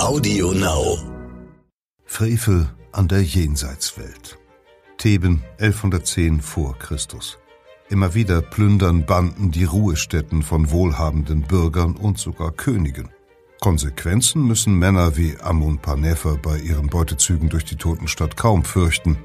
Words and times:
Audio 0.00 0.52
Now. 0.52 0.98
Frevel 2.06 2.66
an 2.90 3.06
der 3.06 3.22
Jenseitswelt. 3.22 4.38
Theben 4.96 5.42
1110 5.58 6.40
vor 6.40 6.78
Christus. 6.78 7.38
Immer 7.90 8.14
wieder 8.14 8.40
plündern 8.40 9.04
Banden 9.04 9.50
die 9.50 9.64
Ruhestätten 9.64 10.42
von 10.42 10.70
wohlhabenden 10.70 11.42
Bürgern 11.42 11.96
und 11.96 12.18
sogar 12.18 12.50
Königen. 12.50 13.10
Konsequenzen 13.60 14.46
müssen 14.46 14.74
Männer 14.74 15.18
wie 15.18 15.36
Amun 15.38 15.78
Panefer 15.78 16.38
bei 16.38 16.58
ihren 16.58 16.88
Beutezügen 16.88 17.50
durch 17.50 17.66
die 17.66 17.76
Totenstadt 17.76 18.38
kaum 18.38 18.64
fürchten. 18.64 19.18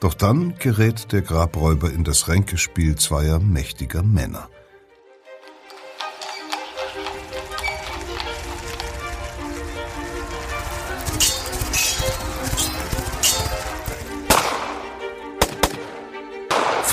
Doch 0.00 0.14
dann 0.14 0.54
gerät 0.58 1.12
der 1.12 1.20
Grabräuber 1.20 1.92
in 1.92 2.04
das 2.04 2.28
Ränkespiel 2.28 2.96
zweier 2.96 3.38
mächtiger 3.38 4.02
Männer. 4.02 4.48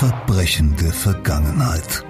Verbrechende 0.00 0.90
Vergangenheit. 0.92 2.06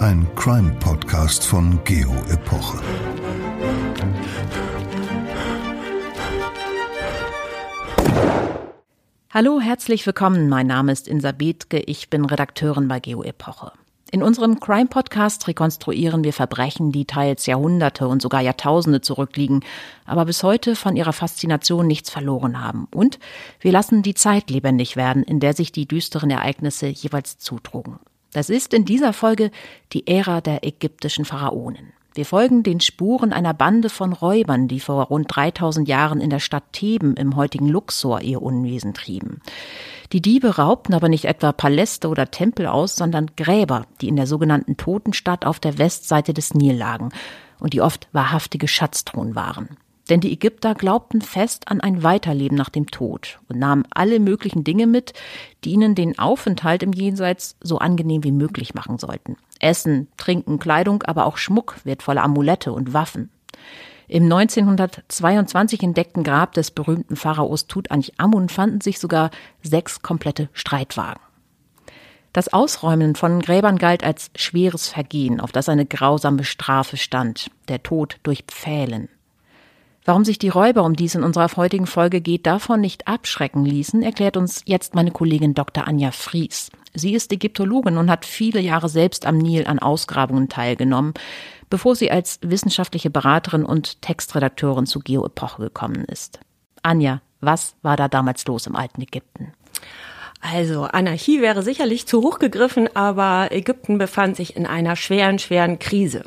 Ein 0.00 0.28
Crime-Podcast 0.34 1.46
von 1.46 1.82
Geo 1.84 2.12
Epoche. 2.28 2.78
Hallo, 9.30 9.62
herzlich 9.62 10.04
willkommen. 10.04 10.50
Mein 10.50 10.66
Name 10.66 10.92
ist 10.92 11.08
Insa 11.08 11.32
Bethke. 11.32 11.78
Ich 11.78 12.10
bin 12.10 12.26
Redakteurin 12.26 12.86
bei 12.86 13.00
Geo 13.00 13.22
Epoche. 13.22 13.72
In 14.14 14.22
unserem 14.22 14.60
Crime 14.60 14.88
Podcast 14.88 15.48
rekonstruieren 15.48 16.22
wir 16.22 16.34
Verbrechen, 16.34 16.92
die 16.92 17.06
teils 17.06 17.46
Jahrhunderte 17.46 18.06
und 18.06 18.20
sogar 18.20 18.42
Jahrtausende 18.42 19.00
zurückliegen, 19.00 19.64
aber 20.04 20.26
bis 20.26 20.42
heute 20.42 20.76
von 20.76 20.96
ihrer 20.96 21.14
Faszination 21.14 21.86
nichts 21.86 22.10
verloren 22.10 22.62
haben. 22.62 22.88
Und 22.94 23.18
wir 23.58 23.72
lassen 23.72 24.02
die 24.02 24.12
Zeit 24.12 24.50
lebendig 24.50 24.96
werden, 24.96 25.22
in 25.22 25.40
der 25.40 25.54
sich 25.54 25.72
die 25.72 25.88
düsteren 25.88 26.28
Ereignisse 26.28 26.88
jeweils 26.88 27.38
zutrugen. 27.38 28.00
Das 28.34 28.50
ist 28.50 28.74
in 28.74 28.84
dieser 28.84 29.14
Folge 29.14 29.50
die 29.94 30.06
Ära 30.06 30.42
der 30.42 30.62
ägyptischen 30.62 31.24
Pharaonen. 31.24 31.94
Wir 32.14 32.26
folgen 32.26 32.62
den 32.62 32.80
Spuren 32.80 33.32
einer 33.32 33.54
Bande 33.54 33.88
von 33.88 34.12
Räubern, 34.12 34.68
die 34.68 34.80
vor 34.80 35.04
rund 35.04 35.34
3000 35.34 35.88
Jahren 35.88 36.20
in 36.20 36.28
der 36.28 36.40
Stadt 36.40 36.64
Theben 36.72 37.16
im 37.16 37.36
heutigen 37.36 37.68
Luxor 37.68 38.20
ihr 38.20 38.42
Unwesen 38.42 38.92
trieben. 38.92 39.40
Die 40.12 40.20
Diebe 40.20 40.58
raubten 40.58 40.94
aber 40.94 41.08
nicht 41.08 41.24
etwa 41.24 41.52
Paläste 41.52 42.08
oder 42.08 42.30
Tempel 42.30 42.66
aus, 42.66 42.96
sondern 42.96 43.30
Gräber, 43.36 43.86
die 44.02 44.08
in 44.08 44.16
der 44.16 44.26
sogenannten 44.26 44.76
Totenstadt 44.76 45.46
auf 45.46 45.58
der 45.58 45.78
Westseite 45.78 46.34
des 46.34 46.52
Nil 46.52 46.76
lagen 46.76 47.08
und 47.60 47.72
die 47.72 47.80
oft 47.80 48.08
wahrhaftige 48.12 48.68
Schatztruhen 48.68 49.34
waren. 49.34 49.78
Denn 50.10 50.20
die 50.20 50.32
Ägypter 50.32 50.74
glaubten 50.74 51.22
fest 51.22 51.68
an 51.68 51.80
ein 51.80 52.02
Weiterleben 52.02 52.58
nach 52.58 52.68
dem 52.68 52.88
Tod 52.88 53.38
und 53.48 53.58
nahmen 53.58 53.84
alle 53.90 54.20
möglichen 54.20 54.64
Dinge 54.64 54.86
mit, 54.86 55.14
die 55.64 55.70
ihnen 55.70 55.94
den 55.94 56.18
Aufenthalt 56.18 56.82
im 56.82 56.92
Jenseits 56.92 57.56
so 57.62 57.78
angenehm 57.78 58.24
wie 58.24 58.32
möglich 58.32 58.74
machen 58.74 58.98
sollten. 58.98 59.36
Essen, 59.62 60.08
Trinken, 60.16 60.58
Kleidung, 60.58 61.02
aber 61.02 61.26
auch 61.26 61.38
Schmuck, 61.38 61.76
wertvolle 61.84 62.22
Amulette 62.22 62.72
und 62.72 62.92
Waffen. 62.92 63.30
Im 64.08 64.24
1922 64.24 65.82
entdeckten 65.82 66.22
Grab 66.22 66.52
des 66.52 66.70
berühmten 66.70 67.16
Pharaos 67.16 67.66
Tutanchamun 67.66 68.50
fanden 68.50 68.82
sich 68.82 68.98
sogar 68.98 69.30
sechs 69.62 70.02
komplette 70.02 70.50
Streitwagen. 70.52 71.22
Das 72.34 72.52
Ausräumen 72.52 73.14
von 73.14 73.40
Gräbern 73.40 73.78
galt 73.78 74.04
als 74.04 74.30
schweres 74.36 74.88
Vergehen, 74.88 75.40
auf 75.40 75.52
das 75.52 75.68
eine 75.68 75.86
grausame 75.86 76.44
Strafe 76.44 76.96
stand, 76.96 77.50
der 77.68 77.82
Tod 77.82 78.18
durch 78.22 78.44
Pfählen. 78.46 79.08
Warum 80.04 80.24
sich 80.24 80.38
die 80.38 80.48
Räuber, 80.48 80.82
um 80.82 80.96
die 80.96 81.04
es 81.04 81.14
in 81.14 81.22
unserer 81.22 81.48
heutigen 81.56 81.86
Folge 81.86 82.20
geht, 82.20 82.46
davon 82.46 82.80
nicht 82.80 83.06
abschrecken 83.06 83.64
ließen, 83.64 84.02
erklärt 84.02 84.36
uns 84.36 84.62
jetzt 84.64 84.94
meine 84.94 85.12
Kollegin 85.12 85.54
Dr. 85.54 85.86
Anja 85.86 86.10
Fries. 86.10 86.70
Sie 86.94 87.14
ist 87.14 87.32
Ägyptologin 87.32 87.96
und 87.96 88.10
hat 88.10 88.24
viele 88.24 88.60
Jahre 88.60 88.88
selbst 88.88 89.26
am 89.26 89.38
Nil 89.38 89.66
an 89.66 89.78
Ausgrabungen 89.78 90.48
teilgenommen, 90.48 91.14
bevor 91.70 91.96
sie 91.96 92.10
als 92.10 92.38
wissenschaftliche 92.42 93.10
Beraterin 93.10 93.64
und 93.64 94.02
Textredakteurin 94.02 94.86
zu 94.86 95.00
Geo-Epoche 95.00 95.62
gekommen 95.62 96.04
ist. 96.04 96.40
Anja, 96.82 97.22
was 97.40 97.74
war 97.82 97.96
da 97.96 98.08
damals 98.08 98.46
los 98.46 98.66
im 98.66 98.76
alten 98.76 99.00
Ägypten? 99.00 99.52
Also 100.42 100.82
Anarchie 100.82 101.40
wäre 101.40 101.62
sicherlich 101.62 102.06
zu 102.06 102.20
hoch 102.20 102.40
gegriffen, 102.40 102.94
aber 102.94 103.52
Ägypten 103.52 103.96
befand 103.96 104.36
sich 104.36 104.56
in 104.56 104.66
einer 104.66 104.96
schweren, 104.96 105.38
schweren 105.38 105.78
Krise. 105.78 106.24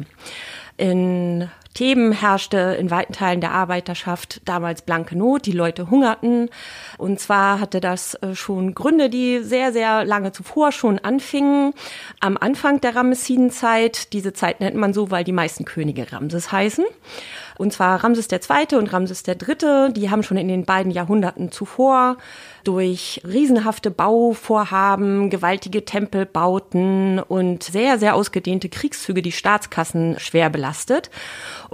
In 0.78 1.50
Theben 1.76 2.14
herrschte 2.14 2.58
in 2.80 2.90
weiten 2.90 3.12
Teilen 3.12 3.42
der 3.42 3.52
Arbeiterschaft 3.52 4.42
damals 4.46 4.82
blanke 4.82 5.18
Not, 5.18 5.46
die 5.46 5.52
Leute 5.52 5.92
hungerten. 5.92 6.50
Und 6.98 7.20
zwar 7.20 7.60
hatte 7.60 7.82
das 7.82 8.16
äh, 8.16 8.34
schon 8.34 8.74
Gründe, 8.74 9.10
die 9.10 9.44
sehr, 9.44 9.74
sehr 9.74 10.06
lange 10.06 10.32
zuvor 10.32 10.72
schon 10.72 11.00
anfingen. 11.00 11.74
Am 12.22 12.38
Anfang 12.38 12.80
der 12.80 12.96
Ramessidenzeit, 12.96 14.14
diese 14.14 14.32
Zeit 14.32 14.62
nennt 14.62 14.78
man 14.78 14.94
so, 14.94 15.12
weil 15.12 15.26
die 15.26 15.34
meisten 15.34 15.66
Könige 15.66 16.12
Ramses 16.14 16.52
heißen. 16.52 16.86
Und 17.58 17.74
zwar 17.74 18.04
Ramses 18.04 18.28
II. 18.32 18.78
und 18.78 18.92
Ramses 18.92 19.24
III., 19.28 19.94
die 19.94 20.10
haben 20.10 20.24
schon 20.24 20.38
in 20.38 20.48
den 20.48 20.66
beiden 20.66 20.92
Jahrhunderten 20.92 21.52
zuvor 21.52 22.18
durch 22.64 23.22
riesenhafte 23.26 23.92
Bauvorhaben, 23.92 25.30
gewaltige 25.30 25.86
Tempelbauten 25.86 27.20
und 27.20 27.64
sehr, 27.64 28.00
sehr 28.00 28.16
ausgedehnte 28.16 28.70
Kriegszüge 28.70 29.22
die 29.22 29.32
Staatskassen 29.32 30.20
schwer 30.20 30.50
belastet. 30.50 31.10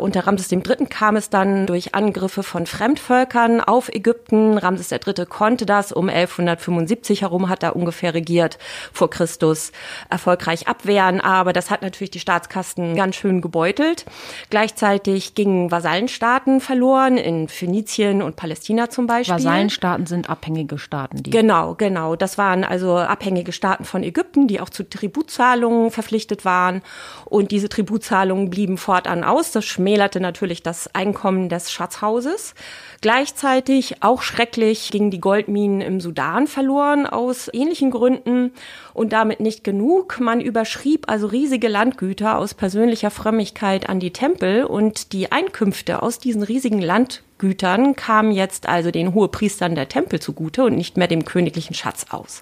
Unter 0.02 0.26
Ramses 0.26 0.52
III. 0.52 0.88
kam 0.90 1.16
es 1.16 1.30
dann 1.30 1.68
durch 1.68 1.94
Angriffe 1.94 2.42
von 2.42 2.66
Fremdvölkern 2.66 3.62
auf 3.62 3.88
Ägypten. 3.88 4.58
Ramses 4.58 4.92
III. 4.92 5.28
konnte 5.28 5.68
das 5.68 5.92
um 5.92 6.10
1175 6.10 7.22
herum, 7.22 7.50
hat 7.50 7.62
er 7.62 7.76
ungefähr 7.76 8.16
regiert, 8.16 8.58
vor 8.92 9.12
Christus 9.12 9.72
erfolgreich 10.10 10.68
abwehren. 10.68 11.22
Aber 11.22 11.54
das 11.54 11.70
hat 11.70 11.84
natürlich 11.84 12.10
die 12.10 12.20
Staatskassen 12.20 12.96
ganz 12.96 13.16
schön 13.16 13.42
gebeutelt. 13.42 14.06
Gleichzeitig 14.50 15.36
gingen 15.36 15.70
Vasallenstaaten 15.70 16.62
verloren, 16.62 17.18
in 17.18 17.48
Phönizien 17.48 18.24
und 18.24 18.36
Palästina 18.36 18.90
zum 18.90 19.06
Beispiel. 19.06 19.36
Vasallenstaaten 19.36 20.08
sind 20.08 20.32
abhängige 20.32 20.80
Staaten. 20.80 21.22
Die 21.22 21.30
genau, 21.30 21.76
genau. 21.76 22.16
Das 22.16 22.40
waren 22.40 22.64
also 22.64 22.98
abhängige 22.98 23.52
Staaten 23.52 23.86
von 23.86 24.02
Ägypten, 24.02 24.48
die 24.48 24.62
auch 24.62 24.70
zu 24.70 24.84
Tributzahlungen 24.90 25.92
verpflichtet 25.92 26.44
waren. 26.44 26.82
Und 27.26 27.52
diese 27.52 27.70
Tributzahlungen 27.70 28.50
blieben 28.50 28.80
fortan 28.80 29.24
aus. 29.24 29.52
Das 29.52 29.64
schmälerte 29.64 29.91
natürlich 29.98 30.64
das 30.64 30.94
Einkommen 30.94 31.50
des 31.50 31.72
Schatzhauses. 31.72 32.54
Gleichzeitig, 33.02 34.04
auch 34.04 34.22
schrecklich, 34.22 34.92
gingen 34.92 35.12
die 35.12 35.20
Goldminen 35.20 35.82
im 35.82 36.00
Sudan 36.00 36.48
verloren 36.48 37.06
aus 37.06 37.50
ähnlichen 37.54 37.92
Gründen 37.92 38.52
und 38.94 39.14
damit 39.14 39.40
nicht 39.40 39.64
genug. 39.64 40.20
Man 40.20 40.42
überschrieb 40.42 41.10
also 41.10 41.28
riesige 41.28 41.68
Landgüter 41.68 42.38
aus 42.38 42.54
persönlicher 42.54 43.12
Frömmigkeit 43.12 43.90
an 43.90 44.00
die 44.00 44.14
Tempel 44.14 44.66
und 44.66 45.14
die 45.14 45.32
Einkünfte 45.32 46.04
aus 46.04 46.20
diesen 46.20 46.44
riesigen 46.44 46.82
Landgütern 46.82 47.96
kamen 47.96 48.32
jetzt 48.32 48.68
also 48.70 48.92
den 48.92 49.14
Hohepriestern 49.14 49.76
der 49.76 49.90
Tempel 49.90 50.20
zugute 50.20 50.64
und 50.64 50.76
nicht 50.76 50.98
mehr 50.98 51.08
dem 51.08 51.26
königlichen 51.26 51.76
Schatz 51.76 52.06
aus. 52.10 52.42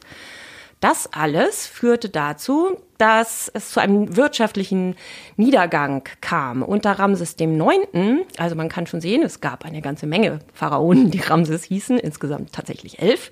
Das 0.79 1.12
alles 1.12 1.67
führte 1.67 2.07
dazu, 2.07 2.78
dass 2.97 3.50
es 3.53 3.72
zu 3.72 3.81
einem 3.81 4.16
wirtschaftlichen 4.16 4.95
Niedergang 5.35 6.03
kam. 6.22 6.63
Unter 6.63 6.91
Ramses 6.91 7.35
Neunten, 7.57 8.22
also 8.38 8.56
man 8.56 8.69
kann 8.69 8.88
schon 8.88 9.01
sehen, 9.01 9.23
es 9.23 9.41
gab 9.41 9.66
eine 9.66 9.81
ganze 9.81 10.06
Menge 10.06 10.39
Pharaonen, 10.53 11.12
die 11.12 11.19
Ramses 11.19 11.66
hießen, 11.66 12.00
insgesamt 12.00 12.53
tatsächlich 12.53 13.00
elf. 13.00 13.31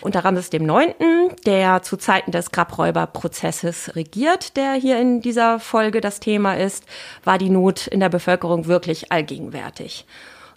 Unter 0.00 0.24
Ramses 0.24 0.48
dem 0.48 0.64
Neunten, 0.64 1.30
der 1.44 1.82
zu 1.82 1.98
Zeiten 1.98 2.30
des 2.30 2.50
Grabräuberprozesses 2.50 3.94
regiert, 3.94 4.56
der 4.56 4.72
hier 4.72 4.98
in 4.98 5.20
dieser 5.20 5.60
Folge 5.60 6.00
das 6.00 6.20
Thema 6.20 6.54
ist, 6.54 6.84
war 7.24 7.36
die 7.36 7.50
Not 7.50 7.86
in 7.86 8.00
der 8.00 8.08
Bevölkerung 8.08 8.66
wirklich 8.66 9.12
allgegenwärtig. 9.12 10.06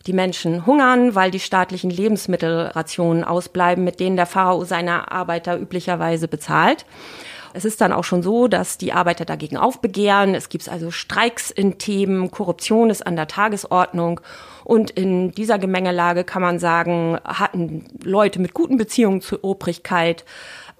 Die 0.05 0.13
Menschen 0.13 0.65
hungern, 0.65 1.15
weil 1.15 1.31
die 1.31 1.39
staatlichen 1.39 1.89
Lebensmittelrationen 1.89 3.23
ausbleiben, 3.23 3.83
mit 3.83 3.99
denen 3.99 4.17
der 4.17 4.25
Pharao 4.25 4.65
seine 4.65 5.11
Arbeiter 5.11 5.57
üblicherweise 5.57 6.27
bezahlt. 6.27 6.85
Es 7.53 7.65
ist 7.65 7.81
dann 7.81 7.93
auch 7.93 8.03
schon 8.03 8.23
so, 8.23 8.47
dass 8.47 8.79
die 8.79 8.93
Arbeiter 8.93 9.25
dagegen 9.25 9.57
aufbegehren. 9.57 10.33
Es 10.33 10.49
gibt 10.49 10.67
also 10.67 10.89
Streiks 10.89 11.51
in 11.51 11.77
Themen, 11.77 12.31
Korruption 12.31 12.89
ist 12.89 13.05
an 13.05 13.15
der 13.15 13.27
Tagesordnung. 13.27 14.19
Und 14.63 14.89
in 14.89 15.31
dieser 15.31 15.59
Gemengelage 15.59 16.23
kann 16.23 16.41
man 16.41 16.57
sagen, 16.57 17.19
hatten 17.23 17.85
Leute 18.03 18.39
mit 18.39 18.55
guten 18.55 18.77
Beziehungen 18.77 19.21
zur 19.21 19.43
Obrigkeit 19.43 20.25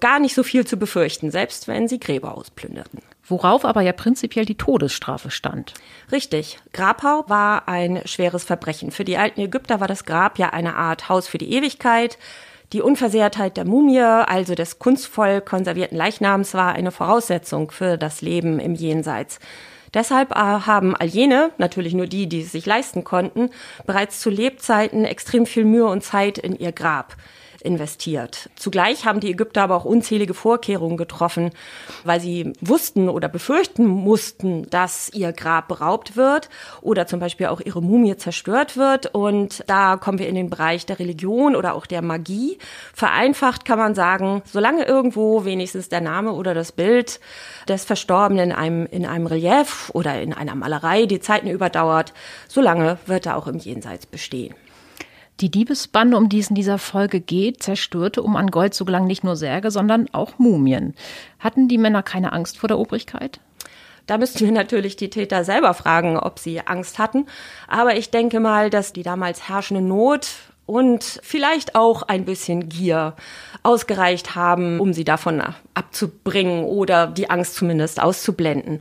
gar 0.00 0.18
nicht 0.18 0.34
so 0.34 0.42
viel 0.42 0.66
zu 0.66 0.76
befürchten, 0.76 1.30
selbst 1.30 1.68
wenn 1.68 1.86
sie 1.86 2.00
Gräber 2.00 2.36
ausplünderten. 2.36 3.00
Worauf 3.26 3.64
aber 3.64 3.80
ja 3.80 3.92
prinzipiell 3.92 4.44
die 4.44 4.56
Todesstrafe 4.56 5.30
stand. 5.30 5.72
Richtig. 6.12 6.58
Grabhau 6.72 7.24
war 7.26 7.68
ein 7.68 8.02
schweres 8.04 8.44
Verbrechen. 8.44 8.90
Für 8.90 9.04
die 9.04 9.16
alten 9.16 9.40
Ägypter 9.40 9.80
war 9.80 9.88
das 9.88 10.04
Grab 10.04 10.38
ja 10.38 10.50
eine 10.50 10.76
Art 10.76 11.08
Haus 11.08 11.26
für 11.26 11.38
die 11.38 11.52
Ewigkeit. 11.52 12.18
Die 12.72 12.82
Unversehrtheit 12.82 13.56
der 13.56 13.64
Mumie, 13.64 14.00
also 14.00 14.54
des 14.54 14.78
kunstvoll 14.78 15.40
konservierten 15.40 15.96
Leichnams, 15.96 16.54
war 16.54 16.72
eine 16.72 16.90
Voraussetzung 16.90 17.70
für 17.70 17.96
das 17.96 18.20
Leben 18.20 18.58
im 18.58 18.74
Jenseits. 18.74 19.38
Deshalb 19.94 20.32
äh, 20.32 20.34
haben 20.34 20.96
all 20.96 21.06
jene, 21.06 21.50
natürlich 21.56 21.94
nur 21.94 22.06
die, 22.06 22.28
die 22.28 22.42
es 22.42 22.52
sich 22.52 22.66
leisten 22.66 23.04
konnten, 23.04 23.50
bereits 23.86 24.20
zu 24.20 24.28
Lebzeiten 24.28 25.04
extrem 25.04 25.46
viel 25.46 25.64
Mühe 25.64 25.86
und 25.86 26.02
Zeit 26.02 26.36
in 26.36 26.56
ihr 26.56 26.72
Grab 26.72 27.16
investiert. 27.64 28.50
Zugleich 28.56 29.06
haben 29.06 29.20
die 29.20 29.30
Ägypter 29.30 29.62
aber 29.62 29.76
auch 29.76 29.84
unzählige 29.84 30.34
Vorkehrungen 30.34 30.96
getroffen, 30.96 31.50
weil 32.04 32.20
sie 32.20 32.52
wussten 32.60 33.08
oder 33.08 33.28
befürchten 33.28 33.86
mussten, 33.86 34.68
dass 34.70 35.10
ihr 35.12 35.32
Grab 35.32 35.68
beraubt 35.68 36.16
wird 36.16 36.50
oder 36.82 37.06
zum 37.06 37.20
Beispiel 37.20 37.46
auch 37.46 37.60
ihre 37.60 37.82
Mumie 37.82 38.16
zerstört 38.16 38.76
wird. 38.76 39.14
Und 39.14 39.64
da 39.66 39.96
kommen 39.96 40.18
wir 40.18 40.28
in 40.28 40.34
den 40.34 40.50
Bereich 40.50 40.86
der 40.86 40.98
Religion 40.98 41.56
oder 41.56 41.74
auch 41.74 41.86
der 41.86 42.02
Magie. 42.02 42.58
Vereinfacht 42.92 43.64
kann 43.64 43.78
man 43.78 43.94
sagen, 43.94 44.42
solange 44.44 44.84
irgendwo 44.84 45.44
wenigstens 45.44 45.88
der 45.88 46.00
Name 46.00 46.32
oder 46.32 46.54
das 46.54 46.72
Bild 46.72 47.18
des 47.68 47.84
Verstorbenen 47.84 48.50
in 48.50 48.52
einem, 48.52 48.86
in 48.86 49.06
einem 49.06 49.26
Relief 49.26 49.90
oder 49.94 50.20
in 50.20 50.34
einer 50.34 50.54
Malerei 50.54 51.06
die 51.06 51.20
Zeiten 51.20 51.48
überdauert, 51.48 52.12
solange 52.48 52.98
wird 53.06 53.26
er 53.26 53.36
auch 53.36 53.46
im 53.46 53.58
Jenseits 53.58 54.06
bestehen. 54.06 54.54
Die 55.40 55.50
Diebesbande, 55.50 56.16
um 56.16 56.28
die 56.28 56.38
es 56.38 56.50
in 56.50 56.54
dieser 56.54 56.78
Folge 56.78 57.20
geht, 57.20 57.62
zerstörte 57.62 58.22
um 58.22 58.36
an 58.36 58.50
Gold 58.50 58.72
so 58.72 58.84
gelang 58.84 59.06
nicht 59.06 59.24
nur 59.24 59.34
Särge, 59.34 59.72
sondern 59.72 60.08
auch 60.12 60.38
Mumien. 60.38 60.94
Hatten 61.40 61.66
die 61.66 61.78
Männer 61.78 62.04
keine 62.04 62.32
Angst 62.32 62.56
vor 62.56 62.68
der 62.68 62.78
Obrigkeit? 62.78 63.40
Da 64.06 64.18
müssten 64.18 64.44
wir 64.44 64.52
natürlich 64.52 64.96
die 64.96 65.10
Täter 65.10 65.44
selber 65.44 65.74
fragen, 65.74 66.18
ob 66.18 66.38
sie 66.38 66.60
Angst 66.60 66.98
hatten. 66.98 67.26
Aber 67.66 67.96
ich 67.96 68.10
denke 68.10 68.38
mal, 68.38 68.70
dass 68.70 68.92
die 68.92 69.02
damals 69.02 69.48
herrschende 69.48 69.82
Not 69.82 70.28
und 70.66 71.20
vielleicht 71.22 71.74
auch 71.74 72.02
ein 72.02 72.24
bisschen 72.24 72.68
Gier 72.68 73.14
ausgereicht 73.62 74.34
haben, 74.34 74.78
um 74.78 74.92
sie 74.92 75.04
davon 75.04 75.42
abzubringen 75.74 76.64
oder 76.64 77.06
die 77.06 77.30
Angst 77.30 77.54
zumindest 77.54 78.00
auszublenden. 78.00 78.80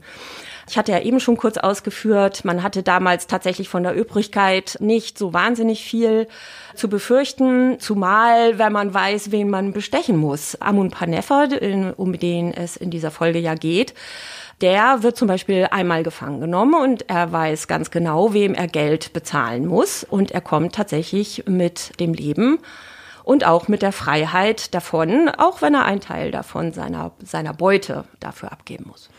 Ich 0.70 0.78
hatte 0.78 0.92
ja 0.92 1.00
eben 1.02 1.20
schon 1.20 1.38
kurz 1.38 1.58
ausgeführt, 1.58 2.46
man 2.46 2.64
hatte 2.64 2.84
damals 2.84 3.28
tatsächlich 3.28 3.70
von 3.70 3.84
der 3.84 3.96
Übrigkeit 3.96 4.78
nicht 4.80 5.18
so 5.18 5.34
wahnsinnig 5.34 5.84
viel 5.84 6.28
zu 6.76 6.88
befürchten, 6.88 7.80
zumal 7.80 8.58
wenn 8.58 8.72
man 8.72 8.94
weiß, 8.94 9.32
wen 9.32 9.50
man 9.50 9.74
bestechen 9.74 10.18
muss. 10.18 10.56
Amun 10.62 10.90
Panefer, 10.90 11.50
um 11.98 12.18
den 12.18 12.54
es 12.54 12.78
in 12.78 12.92
dieser 12.92 13.12
Folge 13.12 13.40
ja 13.40 13.56
geht, 13.56 13.94
der 14.62 15.04
wird 15.04 15.18
zum 15.18 15.28
Beispiel 15.28 15.68
einmal 15.72 16.04
gefangen 16.04 16.40
genommen 16.40 16.76
und 16.76 17.10
er 17.10 17.32
weiß 17.32 17.68
ganz 17.68 17.92
genau, 17.92 18.34
wem 18.34 18.54
er 18.54 18.68
Geld 18.68 19.12
bezahlen 19.12 19.66
muss 19.66 20.06
und 20.06 20.32
er 20.32 20.42
kommt 20.42 20.76
tatsächlich 20.76 21.44
mit 21.48 22.00
dem 22.00 22.14
Leben 22.14 22.60
und 23.24 23.46
auch 23.46 23.68
mit 23.68 23.82
der 23.82 23.92
Freiheit 23.92 24.74
davon, 24.74 25.30
auch 25.30 25.62
wenn 25.62 25.74
er 25.74 25.86
einen 25.86 26.02
Teil 26.02 26.32
davon 26.32 26.72
seiner, 26.72 27.12
seiner 27.24 27.54
Beute 27.54 28.06
dafür 28.20 28.52
abgeben 28.52 28.86
muss. 28.88 29.10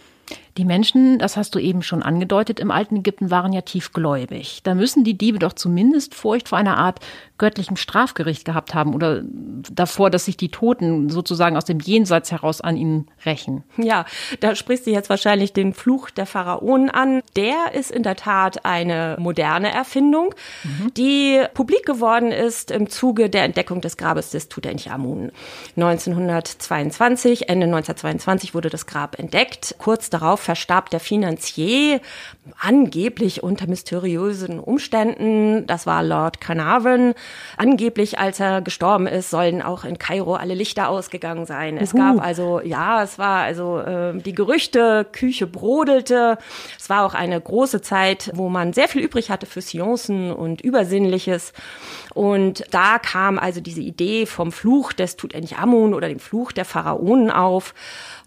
Die 0.56 0.64
Menschen, 0.64 1.18
das 1.18 1.36
hast 1.36 1.54
du 1.56 1.58
eben 1.58 1.82
schon 1.82 2.02
angedeutet, 2.02 2.60
im 2.60 2.70
alten 2.70 2.96
Ägypten 2.96 3.30
waren 3.30 3.52
ja 3.52 3.62
tiefgläubig. 3.62 4.60
Da 4.62 4.74
müssen 4.74 5.02
die 5.02 5.18
Diebe 5.18 5.40
doch 5.40 5.52
zumindest 5.52 6.14
Furcht 6.14 6.48
vor 6.48 6.58
einer 6.58 6.78
Art 6.78 7.00
göttlichem 7.38 7.76
Strafgericht 7.76 8.44
gehabt 8.44 8.72
haben 8.72 8.94
oder 8.94 9.22
davor, 9.24 10.10
dass 10.10 10.26
sich 10.26 10.36
die 10.36 10.50
Toten 10.50 11.10
sozusagen 11.10 11.56
aus 11.56 11.64
dem 11.64 11.80
Jenseits 11.80 12.30
heraus 12.30 12.60
an 12.60 12.76
ihnen 12.76 13.08
rächen. 13.26 13.64
Ja, 13.78 14.04
da 14.38 14.54
sprichst 14.54 14.86
du 14.86 14.92
jetzt 14.92 15.10
wahrscheinlich 15.10 15.52
den 15.52 15.74
Fluch 15.74 16.10
der 16.10 16.26
Pharaonen 16.26 16.88
an. 16.88 17.22
Der 17.34 17.74
ist 17.74 17.90
in 17.90 18.04
der 18.04 18.14
Tat 18.14 18.64
eine 18.64 19.16
moderne 19.18 19.72
Erfindung, 19.72 20.32
mhm. 20.62 20.94
die 20.94 21.42
publik 21.54 21.84
geworden 21.84 22.30
ist 22.30 22.70
im 22.70 22.88
Zuge 22.88 23.28
der 23.28 23.42
Entdeckung 23.42 23.80
des 23.80 23.96
Grabes 23.96 24.30
des 24.30 24.48
Tutanchamun. 24.48 25.32
1922, 25.76 27.48
Ende 27.48 27.66
1922 27.66 28.54
wurde 28.54 28.70
das 28.70 28.86
Grab 28.86 29.18
entdeckt. 29.18 29.74
Kurz 29.78 30.08
darauf 30.08 30.43
verstarb 30.44 30.90
der 30.90 31.00
Finanzier 31.00 32.00
angeblich 32.60 33.42
unter 33.42 33.66
mysteriösen 33.66 34.60
Umständen. 34.60 35.66
Das 35.66 35.86
war 35.86 36.02
Lord 36.02 36.40
Carnarvon. 36.40 37.14
Angeblich, 37.56 38.18
als 38.18 38.40
er 38.40 38.60
gestorben 38.60 39.06
ist, 39.06 39.30
sollen 39.30 39.62
auch 39.62 39.84
in 39.84 39.98
Kairo 39.98 40.34
alle 40.34 40.54
Lichter 40.54 40.88
ausgegangen 40.88 41.46
sein. 41.46 41.78
Es 41.78 41.92
gab 41.92 42.20
also, 42.20 42.60
ja, 42.60 43.02
es 43.02 43.18
war 43.18 43.42
also 43.42 43.78
äh, 43.78 44.16
die 44.18 44.34
Gerüchte, 44.34 45.06
Küche 45.10 45.46
brodelte. 45.46 46.38
Es 46.78 46.90
war 46.90 47.06
auch 47.06 47.14
eine 47.14 47.40
große 47.40 47.80
Zeit, 47.80 48.30
wo 48.34 48.48
man 48.48 48.72
sehr 48.72 48.88
viel 48.88 49.02
übrig 49.02 49.30
hatte 49.30 49.46
für 49.46 49.60
Seancen 49.60 50.32
und 50.32 50.60
Übersinnliches. 50.60 51.52
Und 52.12 52.64
da 52.70 52.98
kam 52.98 53.38
also 53.38 53.60
diese 53.60 53.80
Idee 53.80 54.26
vom 54.26 54.52
Fluch 54.52 54.92
des 54.92 55.16
Tutanchamun 55.16 55.94
oder 55.94 56.08
dem 56.08 56.20
Fluch 56.20 56.52
der 56.52 56.64
Pharaonen 56.64 57.30
auf. 57.30 57.74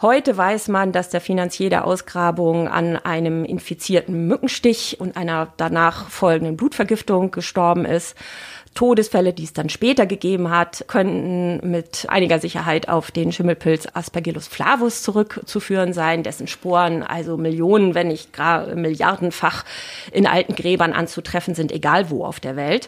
Heute 0.01 0.35
weiß 0.35 0.67
man, 0.67 0.91
dass 0.91 1.09
der 1.09 1.21
Finanzier 1.21 1.69
der 1.69 1.87
Ausgrabung 2.07 2.69
an 2.69 2.95
einem 2.95 3.44
infizierten 3.44 4.27
Mückenstich 4.27 4.98
und 5.00 5.18
einer 5.18 5.50
danach 5.57 6.09
folgenden 6.09 6.56
Blutvergiftung 6.56 7.31
gestorben 7.31 7.83
ist. 7.83 8.15
Todesfälle, 8.75 9.33
die 9.33 9.44
es 9.44 9.51
dann 9.51 9.68
später 9.68 10.06
gegeben 10.06 10.50
hat, 10.50 10.86
könnten 10.88 11.69
mit 11.69 12.06
einiger 12.07 12.39
Sicherheit 12.39 12.88
auf 12.88 13.12
den 13.12 13.33
Schimmelpilz 13.33 13.88
Aspergillus 13.94 14.48
flavus 14.48 15.04
zurückzuführen 15.04 15.92
sein, 15.92 16.24
dessen 16.24 16.48
Sporen 16.48 17.04
also 17.04 17.36
Millionen, 17.36 17.94
wenn 17.94 18.07
nicht 18.07 18.31
gar 18.31 18.74
milliardenfach 18.75 19.65
in 20.13 20.27
alten 20.27 20.56
Gräbern 20.56 20.94
anzutreffen 20.94 21.56
sind, 21.56 21.74
egal 21.74 22.10
wo 22.10 22.24
auf 22.24 22.39
der 22.39 22.56
Welt. 22.56 22.88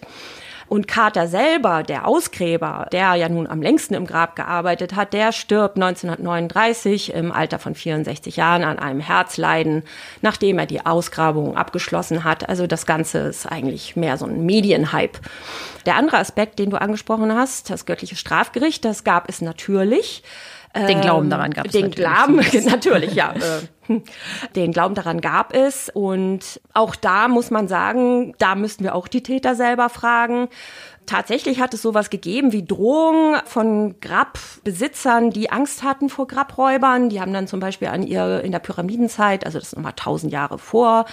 Und 0.70 0.88
Carter 0.88 1.28
selber, 1.28 1.82
der 1.82 2.08
Ausgräber, 2.08 2.88
der 2.92 3.16
ja 3.16 3.28
nun 3.28 3.48
am 3.48 3.60
längsten 3.60 3.96
im 3.96 4.06
Grab 4.06 4.36
gearbeitet 4.36 4.96
hat, 4.96 5.14
der 5.14 5.32
stirbt 5.32 5.78
1939 5.78 7.12
im 7.16 7.32
Alter 7.32 7.58
von 7.58 7.74
64 7.74 8.36
Jahren 8.36 8.64
an 8.64 8.78
einem 8.78 9.00
Herzleiden, 9.00 9.82
nachdem 10.22 10.60
er 10.60 10.68
die 10.68 10.86
Ausgrabung 10.86 11.58
abgeschlossen 11.58 12.24
hat. 12.24 12.48
Also 12.48 12.68
das 12.68 12.86
Ganze 12.86 13.18
ist 13.18 13.48
eigentlich 13.48 13.96
mehr 13.96 14.18
so 14.18 14.26
ein 14.26 14.46
Medienhype. 14.46 15.20
Der 15.88 15.96
andere 15.96 16.18
Aspekt, 16.18 16.60
den 16.60 16.70
du 16.70 16.80
angesprochen 16.80 17.34
hast, 17.34 17.72
das 17.72 17.88
göttliche 17.88 18.16
Strafgericht, 18.16 18.86
das 18.86 19.04
gab 19.04 19.28
es 19.28 19.42
natürlich. 19.42 20.22
Den 20.76 21.02
Glauben 21.02 21.30
daran 21.32 21.52
gab 21.52 21.66
es 21.66 21.72
Den 21.72 21.90
Glauben, 21.90 22.36
natürlich, 22.66 23.16
ja. 23.16 23.34
Äh, 23.34 24.02
den 24.56 24.72
Glauben 24.72 24.94
daran 24.94 25.20
gab 25.20 25.56
es. 25.56 25.90
Und 25.90 26.62
auch 26.74 26.96
da 26.96 27.28
muss 27.28 27.50
man 27.50 27.68
sagen, 27.68 28.36
da 28.38 28.54
müssten 28.54 28.84
wir 28.84 28.94
auch 28.94 29.08
die 29.08 29.24
Täter 29.24 29.56
selber 29.56 29.90
fragen. 29.90 30.48
Tatsächlich 31.10 31.60
hat 31.60 31.74
es 31.74 31.82
sowas 31.82 32.12
gegeben 32.12 32.52
wie 32.52 32.64
Drohungen 32.64 33.42
von 33.46 34.00
Grabbesitzern, 34.00 35.32
die 35.32 35.50
Angst 35.50 35.82
hatten 35.82 36.08
vor 36.08 36.28
Grabräubern. 36.28 37.10
Die 37.10 37.20
haben 37.20 37.34
dann 37.34 37.48
zum 37.48 37.60
Beispiel 37.60 37.88
an 37.88 38.04
ihr 38.04 38.42
in 38.44 38.52
der 38.52 38.60
Pyramidenzeit, 38.60 39.44
also 39.44 39.58
das 39.58 39.70
ist 39.70 39.76
nochmal 39.76 39.94
tausend 39.96 40.32
Jahre 40.32 40.60
vor 40.60 41.06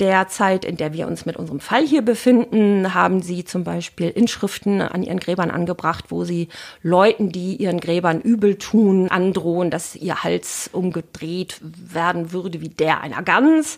der 0.00 0.28
Zeit, 0.28 0.64
in 0.64 0.78
der 0.78 0.94
wir 0.94 1.06
uns 1.06 1.26
mit 1.26 1.36
unserem 1.36 1.60
Fall 1.60 1.86
hier 1.86 2.00
befinden, 2.00 2.94
haben 2.94 3.20
sie 3.20 3.44
zum 3.44 3.64
Beispiel 3.64 4.08
Inschriften 4.08 4.80
an 4.80 5.02
ihren 5.02 5.20
Gräbern 5.20 5.50
angebracht, 5.50 6.06
wo 6.08 6.24
sie 6.24 6.48
Leuten, 6.82 7.30
die 7.30 7.56
ihren 7.56 7.80
Gräbern 7.80 8.22
übel 8.22 8.56
tun, 8.56 9.08
androhen, 9.10 9.70
dass 9.70 9.94
ihr 9.94 10.24
Hals 10.24 10.70
umgedreht 10.72 11.60
werden 11.60 12.32
würde 12.32 12.62
wie 12.62 12.70
der 12.70 13.02
einer 13.02 13.22
Gans. 13.22 13.76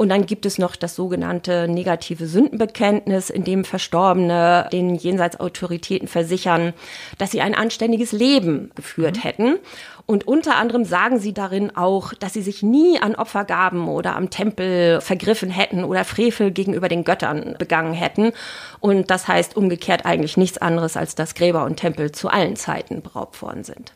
Und 0.00 0.08
dann 0.08 0.24
gibt 0.24 0.46
es 0.46 0.56
noch 0.56 0.76
das 0.76 0.96
sogenannte 0.96 1.68
negative 1.68 2.26
Sündenbekenntnis, 2.26 3.28
in 3.28 3.44
dem 3.44 3.66
Verstorbene 3.66 4.66
den 4.72 4.94
Jenseitsautoritäten 4.94 6.08
versichern, 6.08 6.72
dass 7.18 7.32
sie 7.32 7.42
ein 7.42 7.54
anständiges 7.54 8.12
Leben 8.12 8.70
geführt 8.74 9.18
mhm. 9.18 9.20
hätten. 9.20 9.58
Und 10.06 10.26
unter 10.26 10.56
anderem 10.56 10.86
sagen 10.86 11.18
sie 11.18 11.34
darin 11.34 11.76
auch, 11.76 12.14
dass 12.14 12.32
sie 12.32 12.40
sich 12.40 12.62
nie 12.62 12.98
an 12.98 13.14
Opfergaben 13.14 13.88
oder 13.88 14.16
am 14.16 14.30
Tempel 14.30 15.02
vergriffen 15.02 15.50
hätten 15.50 15.84
oder 15.84 16.06
Frevel 16.06 16.50
gegenüber 16.50 16.88
den 16.88 17.04
Göttern 17.04 17.56
begangen 17.58 17.92
hätten. 17.92 18.32
Und 18.80 19.10
das 19.10 19.28
heißt 19.28 19.54
umgekehrt 19.54 20.06
eigentlich 20.06 20.38
nichts 20.38 20.56
anderes, 20.56 20.96
als 20.96 21.14
dass 21.14 21.34
Gräber 21.34 21.66
und 21.66 21.76
Tempel 21.76 22.10
zu 22.10 22.30
allen 22.30 22.56
Zeiten 22.56 23.02
beraubt 23.02 23.42
worden 23.42 23.64
sind. 23.64 23.92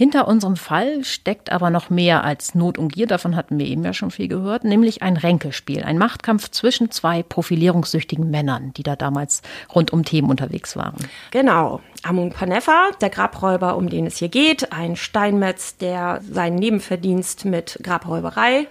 Hinter 0.00 0.26
unserem 0.28 0.56
Fall 0.56 1.04
steckt 1.04 1.52
aber 1.52 1.68
noch 1.68 1.90
mehr 1.90 2.24
als 2.24 2.54
Not 2.54 2.78
und 2.78 2.94
Gier, 2.94 3.06
davon 3.06 3.36
hatten 3.36 3.58
wir 3.58 3.66
eben 3.66 3.84
ja 3.84 3.92
schon 3.92 4.10
viel 4.10 4.28
gehört, 4.28 4.64
nämlich 4.64 5.02
ein 5.02 5.18
Ränkespiel, 5.18 5.82
ein 5.82 5.98
Machtkampf 5.98 6.48
zwischen 6.48 6.90
zwei 6.90 7.22
profilierungssüchtigen 7.22 8.30
Männern, 8.30 8.72
die 8.72 8.82
da 8.82 8.96
damals 8.96 9.42
rund 9.74 9.92
um 9.92 10.02
Themen 10.06 10.30
unterwegs 10.30 10.74
waren. 10.74 10.96
Genau. 11.32 11.82
Amun 12.02 12.30
Panefa, 12.30 12.92
der 13.02 13.10
Grabräuber, 13.10 13.76
um 13.76 13.90
den 13.90 14.06
es 14.06 14.16
hier 14.16 14.30
geht, 14.30 14.72
ein 14.72 14.96
Steinmetz, 14.96 15.76
der 15.76 16.22
seinen 16.22 16.56
Nebenverdienst 16.56 17.44
mit 17.44 17.78
Grabräuberei 17.82 18.68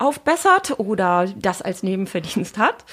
aufbessert 0.00 0.78
oder 0.78 1.26
das 1.36 1.62
als 1.62 1.82
Nebenverdienst 1.82 2.58
hat. 2.58 2.84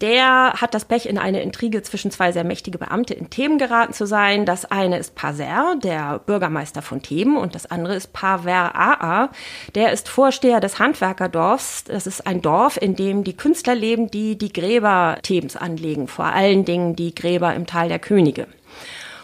Der 0.00 0.54
hat 0.54 0.74
das 0.74 0.84
Pech, 0.84 1.06
in 1.06 1.18
eine 1.18 1.42
Intrige 1.42 1.82
zwischen 1.82 2.10
zwei 2.10 2.32
sehr 2.32 2.44
mächtige 2.44 2.78
Beamte 2.78 3.14
in 3.14 3.30
Themen 3.30 3.58
geraten 3.58 3.92
zu 3.92 4.06
sein. 4.06 4.46
Das 4.46 4.64
eine 4.64 4.98
ist 4.98 5.14
Paser, 5.14 5.76
der 5.82 6.20
Bürgermeister 6.20 6.82
von 6.82 7.02
Themen, 7.02 7.36
und 7.36 7.54
das 7.54 7.66
andere 7.66 7.94
ist 7.94 8.12
Paver 8.12 8.74
Aa, 8.74 9.30
der 9.74 9.92
ist 9.92 10.08
Vorsteher 10.08 10.60
des 10.60 10.78
Handwerkerdorfs. 10.78 11.84
Das 11.84 12.06
ist 12.06 12.26
ein 12.26 12.42
Dorf, 12.42 12.78
in 12.80 12.96
dem 12.96 13.24
die 13.24 13.36
Künstler 13.36 13.74
leben, 13.74 14.10
die 14.10 14.36
die 14.36 14.52
Gräber 14.52 15.18
Thebens 15.22 15.56
anlegen, 15.56 16.08
vor 16.08 16.26
allen 16.26 16.64
Dingen 16.64 16.96
die 16.96 17.14
Gräber 17.14 17.54
im 17.54 17.66
Tal 17.66 17.88
der 17.88 17.98
Könige. 17.98 18.46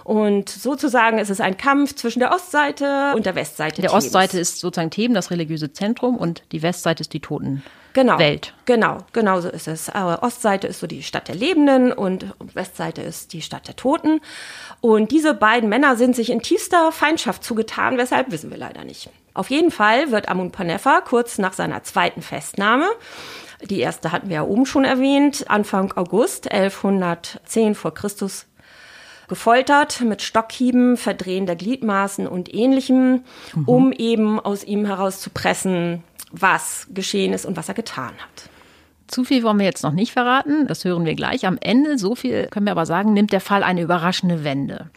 Und 0.04 0.48
sozusagen 0.48 1.18
ist 1.18 1.30
es 1.30 1.40
ein 1.40 1.56
Kampf 1.56 1.94
zwischen 1.94 2.20
der 2.20 2.32
Ostseite 2.32 3.12
und 3.14 3.26
der 3.26 3.34
Westseite. 3.34 3.82
Der 3.82 3.94
Ostseite 3.94 4.38
ist 4.38 4.60
sozusagen 4.60 4.90
Theben, 4.90 5.14
das 5.14 5.30
religiöse 5.30 5.72
Zentrum, 5.72 6.16
und 6.16 6.42
die 6.52 6.62
Westseite 6.62 7.02
ist 7.02 7.12
die 7.12 7.20
Toten. 7.20 7.62
genau, 7.92 8.18
Welt. 8.18 8.54
Genau, 8.64 8.98
genau 9.12 9.40
so 9.40 9.48
ist 9.48 9.68
es. 9.68 9.88
Aber 9.88 10.22
Ostseite 10.22 10.66
ist 10.66 10.80
so 10.80 10.86
die 10.86 11.02
Stadt 11.02 11.28
der 11.28 11.34
Lebenden 11.34 11.92
und 11.92 12.26
Westseite 12.54 13.02
ist 13.02 13.32
die 13.32 13.42
Stadt 13.42 13.68
der 13.68 13.76
Toten. 13.76 14.20
Und 14.80 15.10
diese 15.10 15.34
beiden 15.34 15.68
Männer 15.68 15.96
sind 15.96 16.16
sich 16.16 16.30
in 16.30 16.42
tiefster 16.42 16.90
Feindschaft 16.92 17.44
zugetan, 17.44 17.98
weshalb 17.98 18.30
wissen 18.30 18.50
wir 18.50 18.58
leider 18.58 18.84
nicht. 18.84 19.10
Auf 19.34 19.50
jeden 19.50 19.70
Fall 19.70 20.10
wird 20.10 20.28
Amun 20.28 20.50
Panefa 20.50 21.00
kurz 21.00 21.38
nach 21.38 21.52
seiner 21.52 21.82
zweiten 21.84 22.22
Festnahme 22.22 22.86
die 23.64 23.80
erste 23.80 24.12
hatten 24.12 24.28
wir 24.28 24.36
ja 24.36 24.42
oben 24.42 24.66
schon 24.66 24.84
erwähnt, 24.84 25.48
Anfang 25.48 25.92
August 25.92 26.50
1110 26.50 27.74
vor 27.74 27.94
Christus 27.94 28.46
gefoltert 29.32 30.02
mit 30.02 30.20
Stockhieben, 30.20 30.98
Verdrehen 30.98 31.46
der 31.46 31.56
Gliedmaßen 31.56 32.26
und 32.26 32.52
ähnlichem, 32.52 33.24
mhm. 33.54 33.64
um 33.64 33.92
eben 33.92 34.38
aus 34.38 34.62
ihm 34.62 34.84
herauszupressen, 34.84 36.04
was 36.32 36.86
geschehen 36.92 37.32
ist 37.32 37.46
und 37.46 37.56
was 37.56 37.66
er 37.66 37.74
getan 37.74 38.10
hat. 38.10 38.50
Zu 39.06 39.24
viel 39.24 39.42
wollen 39.42 39.58
wir 39.58 39.64
jetzt 39.64 39.84
noch 39.84 39.92
nicht 39.92 40.12
verraten, 40.12 40.66
das 40.66 40.84
hören 40.84 41.06
wir 41.06 41.14
gleich. 41.14 41.46
Am 41.46 41.56
Ende, 41.58 41.96
so 41.96 42.14
viel 42.14 42.48
können 42.48 42.66
wir 42.66 42.72
aber 42.72 42.84
sagen, 42.84 43.14
nimmt 43.14 43.32
der 43.32 43.40
Fall 43.40 43.62
eine 43.62 43.80
überraschende 43.80 44.44
Wende. 44.44 44.90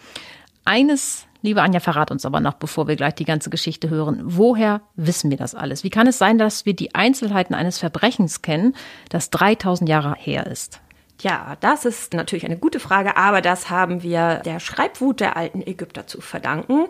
Eines 0.65 1.27
Liebe 1.41 1.61
Anja, 1.61 1.79
verrat 1.79 2.09
uns 2.09 2.25
aber 2.25 2.39
noch, 2.39 2.55
bevor 2.55 2.87
wir 2.87 2.95
gleich 2.95 3.13
die 3.13 3.23
ganze 3.23 3.51
Geschichte 3.51 3.89
hören. 3.89 4.19
Woher 4.23 4.81
wissen 4.95 5.29
wir 5.29 5.37
das 5.37 5.53
alles? 5.53 5.83
Wie 5.83 5.91
kann 5.91 6.07
es 6.07 6.17
sein, 6.17 6.39
dass 6.39 6.65
wir 6.65 6.73
die 6.73 6.95
Einzelheiten 6.95 7.53
eines 7.53 7.77
Verbrechens 7.77 8.41
kennen, 8.41 8.75
das 9.09 9.29
3000 9.29 9.87
Jahre 9.87 10.15
her 10.17 10.47
ist? 10.47 10.81
Ja, 11.21 11.55
das 11.61 11.85
ist 11.85 12.13
natürlich 12.13 12.45
eine 12.45 12.57
gute 12.57 12.81
Frage, 12.81 13.15
aber 13.15 13.39
das 13.41 13.69
haben 13.69 14.03
wir 14.03 14.41
der 14.43 14.59
Schreibwut 14.59 15.21
der 15.21 15.37
alten 15.37 15.61
Ägypter 15.61 16.07
zu 16.07 16.19
verdanken. 16.19 16.87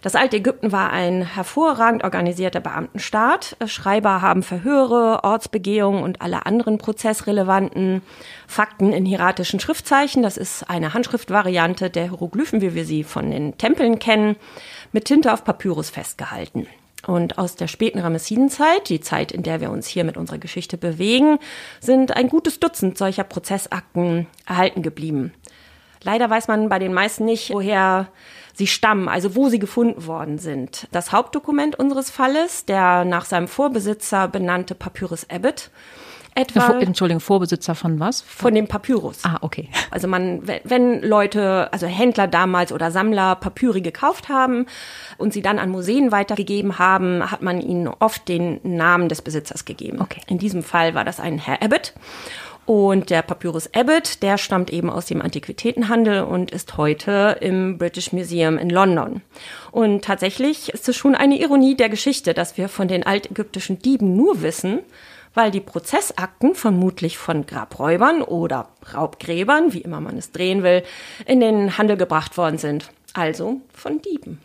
Das 0.00 0.14
alte 0.14 0.36
Ägypten 0.36 0.70
war 0.70 0.90
ein 0.90 1.22
hervorragend 1.22 2.04
organisierter 2.04 2.60
Beamtenstaat. 2.60 3.56
Schreiber 3.66 4.22
haben 4.22 4.44
Verhöre, 4.44 5.24
Ortsbegehungen 5.24 6.04
und 6.04 6.22
alle 6.22 6.46
anderen 6.46 6.78
prozessrelevanten 6.78 8.02
Fakten 8.46 8.92
in 8.92 9.04
hieratischen 9.04 9.58
Schriftzeichen. 9.58 10.22
Das 10.22 10.36
ist 10.36 10.70
eine 10.70 10.94
Handschriftvariante 10.94 11.90
der 11.90 12.04
Hieroglyphen, 12.04 12.60
wie 12.60 12.74
wir 12.74 12.84
sie 12.84 13.02
von 13.02 13.32
den 13.32 13.58
Tempeln 13.58 13.98
kennen, 13.98 14.36
mit 14.92 15.06
Tinte 15.06 15.32
auf 15.32 15.42
Papyrus 15.42 15.90
festgehalten. 15.90 16.68
Und 17.06 17.38
aus 17.38 17.54
der 17.56 17.68
späten 17.68 17.98
Ramessidenzeit, 17.98 18.88
die 18.88 19.00
Zeit, 19.00 19.32
in 19.32 19.42
der 19.42 19.60
wir 19.60 19.70
uns 19.70 19.86
hier 19.86 20.04
mit 20.04 20.16
unserer 20.16 20.38
Geschichte 20.38 20.76
bewegen, 20.78 21.38
sind 21.80 22.16
ein 22.16 22.28
gutes 22.28 22.60
Dutzend 22.60 22.96
solcher 22.96 23.24
Prozessakten 23.24 24.26
erhalten 24.46 24.82
geblieben. 24.82 25.32
Leider 26.02 26.28
weiß 26.28 26.48
man 26.48 26.68
bei 26.68 26.78
den 26.78 26.92
meisten 26.92 27.24
nicht, 27.24 27.50
woher 27.50 28.08
sie 28.52 28.66
stammen, 28.66 29.08
also 29.08 29.34
wo 29.34 29.48
sie 29.48 29.58
gefunden 29.58 30.06
worden 30.06 30.38
sind. 30.38 30.86
Das 30.92 31.12
Hauptdokument 31.12 31.76
unseres 31.78 32.10
Falles, 32.10 32.66
der 32.66 33.04
nach 33.04 33.24
seinem 33.24 33.48
Vorbesitzer 33.48 34.28
benannte 34.28 34.74
Papyrus 34.74 35.28
Abbott, 35.28 35.70
etwa. 36.34 36.78
Entschuldigung, 36.80 37.20
Vorbesitzer 37.20 37.74
von 37.74 38.00
was? 38.00 38.22
Von 38.22 38.54
dem 38.54 38.66
Papyrus. 38.66 39.24
Ah, 39.24 39.38
okay. 39.40 39.68
Also 39.90 40.08
man, 40.08 40.42
wenn 40.64 41.02
Leute, 41.02 41.72
also 41.72 41.86
Händler 41.86 42.26
damals 42.26 42.72
oder 42.72 42.90
Sammler 42.90 43.36
Papyri 43.36 43.80
gekauft 43.80 44.28
haben 44.28 44.66
und 45.18 45.32
sie 45.32 45.42
dann 45.42 45.58
an 45.58 45.70
Museen 45.70 46.12
weitergegeben 46.12 46.78
haben, 46.78 47.30
hat 47.30 47.42
man 47.42 47.60
ihnen 47.60 47.88
oft 47.88 48.28
den 48.28 48.60
Namen 48.62 49.08
des 49.08 49.22
Besitzers 49.22 49.64
gegeben. 49.64 50.00
Okay. 50.00 50.20
In 50.26 50.38
diesem 50.38 50.62
Fall 50.62 50.94
war 50.94 51.04
das 51.04 51.20
ein 51.20 51.38
Herr 51.38 51.62
Abbott. 51.62 51.94
Und 52.66 53.10
der 53.10 53.20
Papyrus 53.20 53.68
Abbott, 53.74 54.22
der 54.22 54.38
stammt 54.38 54.72
eben 54.72 54.88
aus 54.88 55.04
dem 55.04 55.20
Antiquitätenhandel 55.20 56.22
und 56.22 56.50
ist 56.50 56.78
heute 56.78 57.36
im 57.40 57.76
British 57.76 58.12
Museum 58.12 58.56
in 58.56 58.70
London. 58.70 59.20
Und 59.70 60.02
tatsächlich 60.04 60.70
ist 60.70 60.88
es 60.88 60.96
schon 60.96 61.14
eine 61.14 61.38
Ironie 61.38 61.74
der 61.74 61.90
Geschichte, 61.90 62.32
dass 62.32 62.56
wir 62.56 62.70
von 62.70 62.88
den 62.88 63.04
altägyptischen 63.04 63.80
Dieben 63.80 64.16
nur 64.16 64.40
wissen, 64.40 64.80
weil 65.34 65.50
die 65.50 65.60
Prozessakten 65.60 66.54
vermutlich 66.54 67.18
von 67.18 67.46
Grabräubern 67.46 68.22
oder 68.22 68.68
Raubgräbern, 68.94 69.72
wie 69.72 69.80
immer 69.80 70.00
man 70.00 70.16
es 70.16 70.32
drehen 70.32 70.62
will, 70.62 70.82
in 71.26 71.40
den 71.40 71.76
Handel 71.76 71.96
gebracht 71.96 72.36
worden 72.38 72.58
sind. 72.58 72.90
Also 73.12 73.60
von 73.72 74.00
Dieben. 74.00 74.40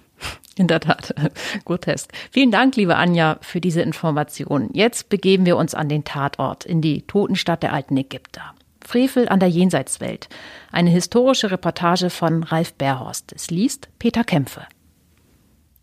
In 0.57 0.67
der 0.67 0.81
Tat, 0.81 1.15
grotesk. 1.65 2.11
Vielen 2.31 2.51
Dank, 2.51 2.75
liebe 2.75 2.97
Anja, 2.97 3.37
für 3.41 3.61
diese 3.61 3.81
Informationen. 3.81 4.69
Jetzt 4.73 5.09
begeben 5.09 5.45
wir 5.45 5.55
uns 5.55 5.73
an 5.73 5.87
den 5.87 6.03
Tatort, 6.03 6.65
in 6.65 6.81
die 6.81 7.03
Totenstadt 7.03 7.63
der 7.63 7.71
alten 7.71 7.95
Ägypter. 7.95 8.53
Frevel 8.85 9.29
an 9.29 9.39
der 9.39 9.49
Jenseitswelt. 9.49 10.27
Eine 10.71 10.89
historische 10.89 11.51
Reportage 11.51 12.09
von 12.09 12.43
Ralf 12.43 12.73
Berhorst. 12.73 13.31
Es 13.33 13.49
liest 13.49 13.87
Peter 13.99 14.23
Kämpfe. 14.23 14.65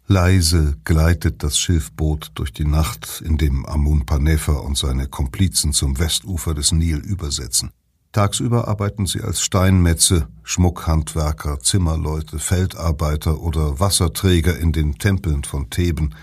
Leise 0.09 0.77
gleitet 0.85 1.43
das 1.43 1.59
Schiffboot 1.59 2.31
durch 2.35 2.53
die 2.53 2.65
Nacht, 2.65 3.23
in 3.25 3.39
dem 3.39 3.67
Amun 3.67 4.07
Panefa 4.07 4.53
und 4.53 4.79
seine 4.79 5.09
Komplizen 5.09 5.73
zum 5.73 5.99
Westufer 5.99 6.55
des 6.55 6.71
Nil 6.71 6.99
übersetzen. 6.99 7.71
Tagsüber 8.13 8.69
arbeiten 8.69 9.07
sie 9.07 9.21
als 9.21 9.43
Steinmetze, 9.43 10.29
Schmuckhandwerker, 10.45 11.59
Zimmerleute, 11.59 12.39
Feldarbeiter 12.39 13.41
oder 13.41 13.81
Wasserträger 13.81 14.57
in 14.57 14.73
den 14.73 14.97
Tempeln 14.97 15.43
von 15.43 15.71
Theben, 15.71 16.15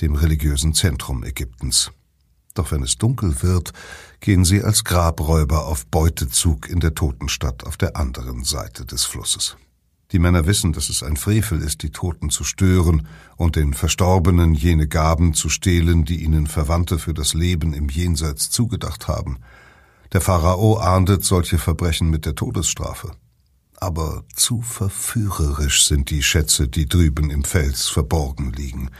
dem 0.00 0.14
religiösen 0.14 0.72
Zentrum 0.72 1.22
Ägyptens. 1.22 1.92
Doch 2.54 2.72
wenn 2.72 2.82
es 2.82 2.96
dunkel 2.96 3.42
wird, 3.42 3.74
gehen 4.20 4.46
sie 4.46 4.62
als 4.62 4.82
Grabräuber 4.82 5.66
auf 5.66 5.86
Beutezug 5.86 6.70
in 6.70 6.80
der 6.80 6.94
Totenstadt 6.94 7.64
auf 7.64 7.76
der 7.76 7.96
anderen 7.96 8.44
Seite 8.44 8.86
des 8.86 9.04
Flusses. 9.04 9.56
Die 10.12 10.18
Männer 10.20 10.46
wissen, 10.46 10.72
dass 10.72 10.88
es 10.88 11.02
ein 11.02 11.16
Frevel 11.16 11.60
ist, 11.60 11.82
die 11.82 11.90
Toten 11.90 12.30
zu 12.30 12.44
stören 12.44 13.08
und 13.36 13.56
den 13.56 13.74
Verstorbenen 13.74 14.54
jene 14.54 14.86
Gaben 14.86 15.34
zu 15.34 15.48
stehlen, 15.48 16.04
die 16.04 16.22
ihnen 16.22 16.46
Verwandte 16.46 16.98
für 16.98 17.12
das 17.12 17.34
Leben 17.34 17.72
im 17.72 17.88
Jenseits 17.88 18.50
zugedacht 18.50 19.08
haben. 19.08 19.38
Der 20.12 20.20
Pharao 20.20 20.76
ahndet 20.76 21.24
solche 21.24 21.58
Verbrechen 21.58 22.08
mit 22.08 22.24
der 22.24 22.36
Todesstrafe. 22.36 23.12
Aber 23.78 24.24
zu 24.34 24.62
verführerisch 24.62 25.84
sind 25.84 26.10
die 26.10 26.22
Schätze, 26.22 26.68
die 26.68 26.86
drüben 26.86 27.30
im 27.30 27.44
Fels 27.44 27.88
verborgen 27.88 28.52
liegen. 28.52 28.90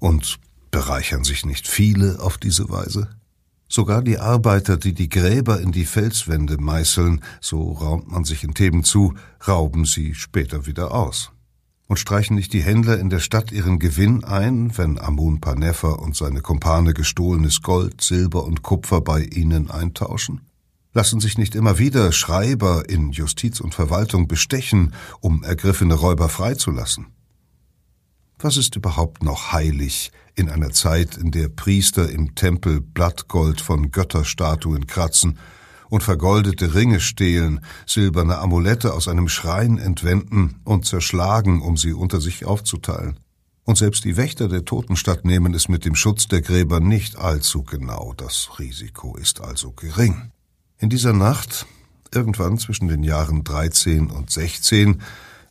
Und 0.00 0.38
bereichern 0.70 1.24
sich 1.24 1.44
nicht 1.44 1.68
viele 1.68 2.20
auf 2.20 2.38
diese 2.38 2.68
Weise? 2.70 3.10
Sogar 3.70 4.02
die 4.02 4.18
Arbeiter, 4.18 4.78
die 4.78 4.94
die 4.94 5.10
Gräber 5.10 5.60
in 5.60 5.72
die 5.72 5.84
Felswände 5.84 6.56
meißeln, 6.58 7.22
so 7.40 7.72
raumt 7.72 8.10
man 8.10 8.24
sich 8.24 8.42
in 8.42 8.54
Theben 8.54 8.82
zu, 8.82 9.12
rauben 9.46 9.84
sie 9.84 10.14
später 10.14 10.66
wieder 10.66 10.92
aus. 10.92 11.32
Und 11.86 11.98
streichen 11.98 12.36
nicht 12.36 12.54
die 12.54 12.62
Händler 12.62 12.98
in 12.98 13.10
der 13.10 13.20
Stadt 13.20 13.52
ihren 13.52 13.78
Gewinn 13.78 14.24
ein, 14.24 14.76
wenn 14.76 14.98
Amun 14.98 15.40
Panefa 15.40 15.92
und 15.92 16.16
seine 16.16 16.40
Kumpane 16.40 16.94
gestohlenes 16.94 17.60
Gold, 17.60 18.00
Silber 18.00 18.44
und 18.44 18.62
Kupfer 18.62 19.02
bei 19.02 19.22
ihnen 19.22 19.70
eintauschen? 19.70 20.40
Lassen 20.94 21.20
sich 21.20 21.36
nicht 21.36 21.54
immer 21.54 21.78
wieder 21.78 22.10
Schreiber 22.12 22.88
in 22.88 23.12
Justiz 23.12 23.60
und 23.60 23.74
Verwaltung 23.74 24.28
bestechen, 24.28 24.94
um 25.20 25.42
ergriffene 25.42 25.94
Räuber 25.94 26.30
freizulassen? 26.30 27.06
Was 28.40 28.56
ist 28.56 28.76
überhaupt 28.76 29.24
noch 29.24 29.50
heilig 29.50 30.12
in 30.36 30.48
einer 30.48 30.70
Zeit, 30.70 31.16
in 31.16 31.32
der 31.32 31.48
Priester 31.48 32.08
im 32.08 32.36
Tempel 32.36 32.80
Blattgold 32.80 33.60
von 33.60 33.90
Götterstatuen 33.90 34.86
kratzen 34.86 35.38
und 35.88 36.04
vergoldete 36.04 36.74
Ringe 36.74 37.00
stehlen, 37.00 37.60
silberne 37.84 38.38
Amulette 38.38 38.94
aus 38.94 39.08
einem 39.08 39.28
Schrein 39.28 39.78
entwenden 39.78 40.60
und 40.62 40.86
zerschlagen, 40.86 41.60
um 41.60 41.76
sie 41.76 41.92
unter 41.92 42.20
sich 42.20 42.44
aufzuteilen? 42.44 43.18
Und 43.64 43.76
selbst 43.76 44.04
die 44.04 44.16
Wächter 44.16 44.48
der 44.48 44.64
Totenstadt 44.64 45.24
nehmen 45.24 45.52
es 45.52 45.68
mit 45.68 45.84
dem 45.84 45.96
Schutz 45.96 46.28
der 46.28 46.40
Gräber 46.40 46.78
nicht 46.78 47.16
allzu 47.16 47.64
genau. 47.64 48.14
Das 48.16 48.50
Risiko 48.60 49.16
ist 49.16 49.40
also 49.40 49.72
gering. 49.72 50.30
In 50.78 50.90
dieser 50.90 51.12
Nacht, 51.12 51.66
irgendwann 52.14 52.56
zwischen 52.58 52.86
den 52.86 53.02
Jahren 53.02 53.42
13 53.42 54.10
und 54.10 54.30
16, 54.30 55.02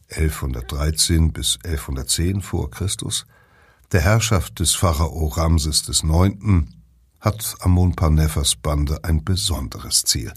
1113 0.09 1.33
bis 1.33 1.59
1110 1.63 2.41
vor 2.41 2.71
Christus, 2.71 3.25
der 3.91 4.01
Herrschaft 4.01 4.59
des 4.59 4.75
Pharao 4.75 5.27
Ramses 5.27 5.87
IX., 5.87 6.67
hat 7.19 7.55
Amun 7.59 7.95
Parnefers 7.95 8.55
Bande 8.55 9.03
ein 9.03 9.23
besonderes 9.23 10.03
Ziel. 10.03 10.31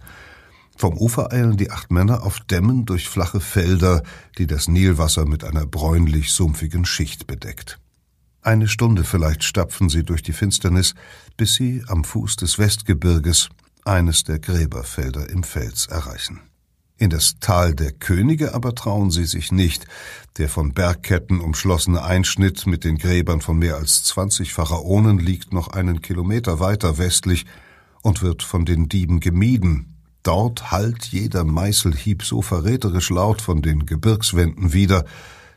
Vom 0.77 0.97
Ufer 0.97 1.33
eilen 1.33 1.57
die 1.57 1.71
acht 1.71 1.91
Männer 1.91 2.23
auf 2.23 2.41
Dämmen 2.41 2.87
durch 2.87 3.09
flache 3.09 3.41
Felder, 3.41 4.03
die 4.39 4.47
das 4.47 4.67
Nilwasser 4.67 5.27
mit 5.27 5.45
einer 5.45 5.67
bräunlich-sumpfigen 5.67 6.87
Schicht 6.87 7.27
bedeckt. 7.27 7.79
Eine 8.43 8.69
Stunde 8.69 9.05
vielleicht 9.05 9.45
stapfen 9.45 9.91
sie 9.91 10.05
durch 10.05 10.23
die 10.23 10.33
Finsternis, 10.33 10.95
bis 11.37 11.55
sie 11.55 11.85
am 11.89 12.05
Fuß 12.05 12.37
des 12.37 12.59
Westgebirges 12.59 13.51
eines 13.85 14.25
der 14.25 14.39
Gräberfelder 14.39 15.29
im 15.29 15.43
Fels 15.43 15.87
erreichen. 15.87 16.41
In 17.01 17.09
das 17.09 17.39
Tal 17.41 17.75
der 17.75 17.93
Könige 17.93 18.53
aber 18.53 18.75
trauen 18.75 19.11
sie 19.11 19.25
sich 19.25 19.53
nicht. 19.53 19.87
Der 20.37 20.51
von 20.51 20.75
Bergketten 20.75 21.41
umschlossene 21.41 22.05
Einschnitt 22.05 22.67
mit 22.67 22.85
den 22.85 22.99
Gräbern 22.99 23.41
von 23.41 23.59
mehr 23.59 23.77
als 23.77 24.05
zwanzig 24.05 24.53
Pharaonen 24.53 25.19
liegt 25.19 25.51
noch 25.55 25.69
einen 25.69 26.03
Kilometer 26.03 26.61
weiter 26.61 26.99
westlich 26.99 27.47
und 28.03 28.21
wird 28.21 28.43
von 28.43 28.67
den 28.67 28.91
Dieben 28.91 29.19
gemieden. 29.21 29.97
Dort 30.23 30.71
hallt 30.73 31.07
jeder 31.07 31.45
Meißelhieb 31.45 32.23
so 32.23 32.43
verräterisch 32.43 33.09
laut 33.09 33.41
von 33.41 33.63
den 33.63 33.87
Gebirgswänden 33.87 34.75
wieder, 34.75 35.07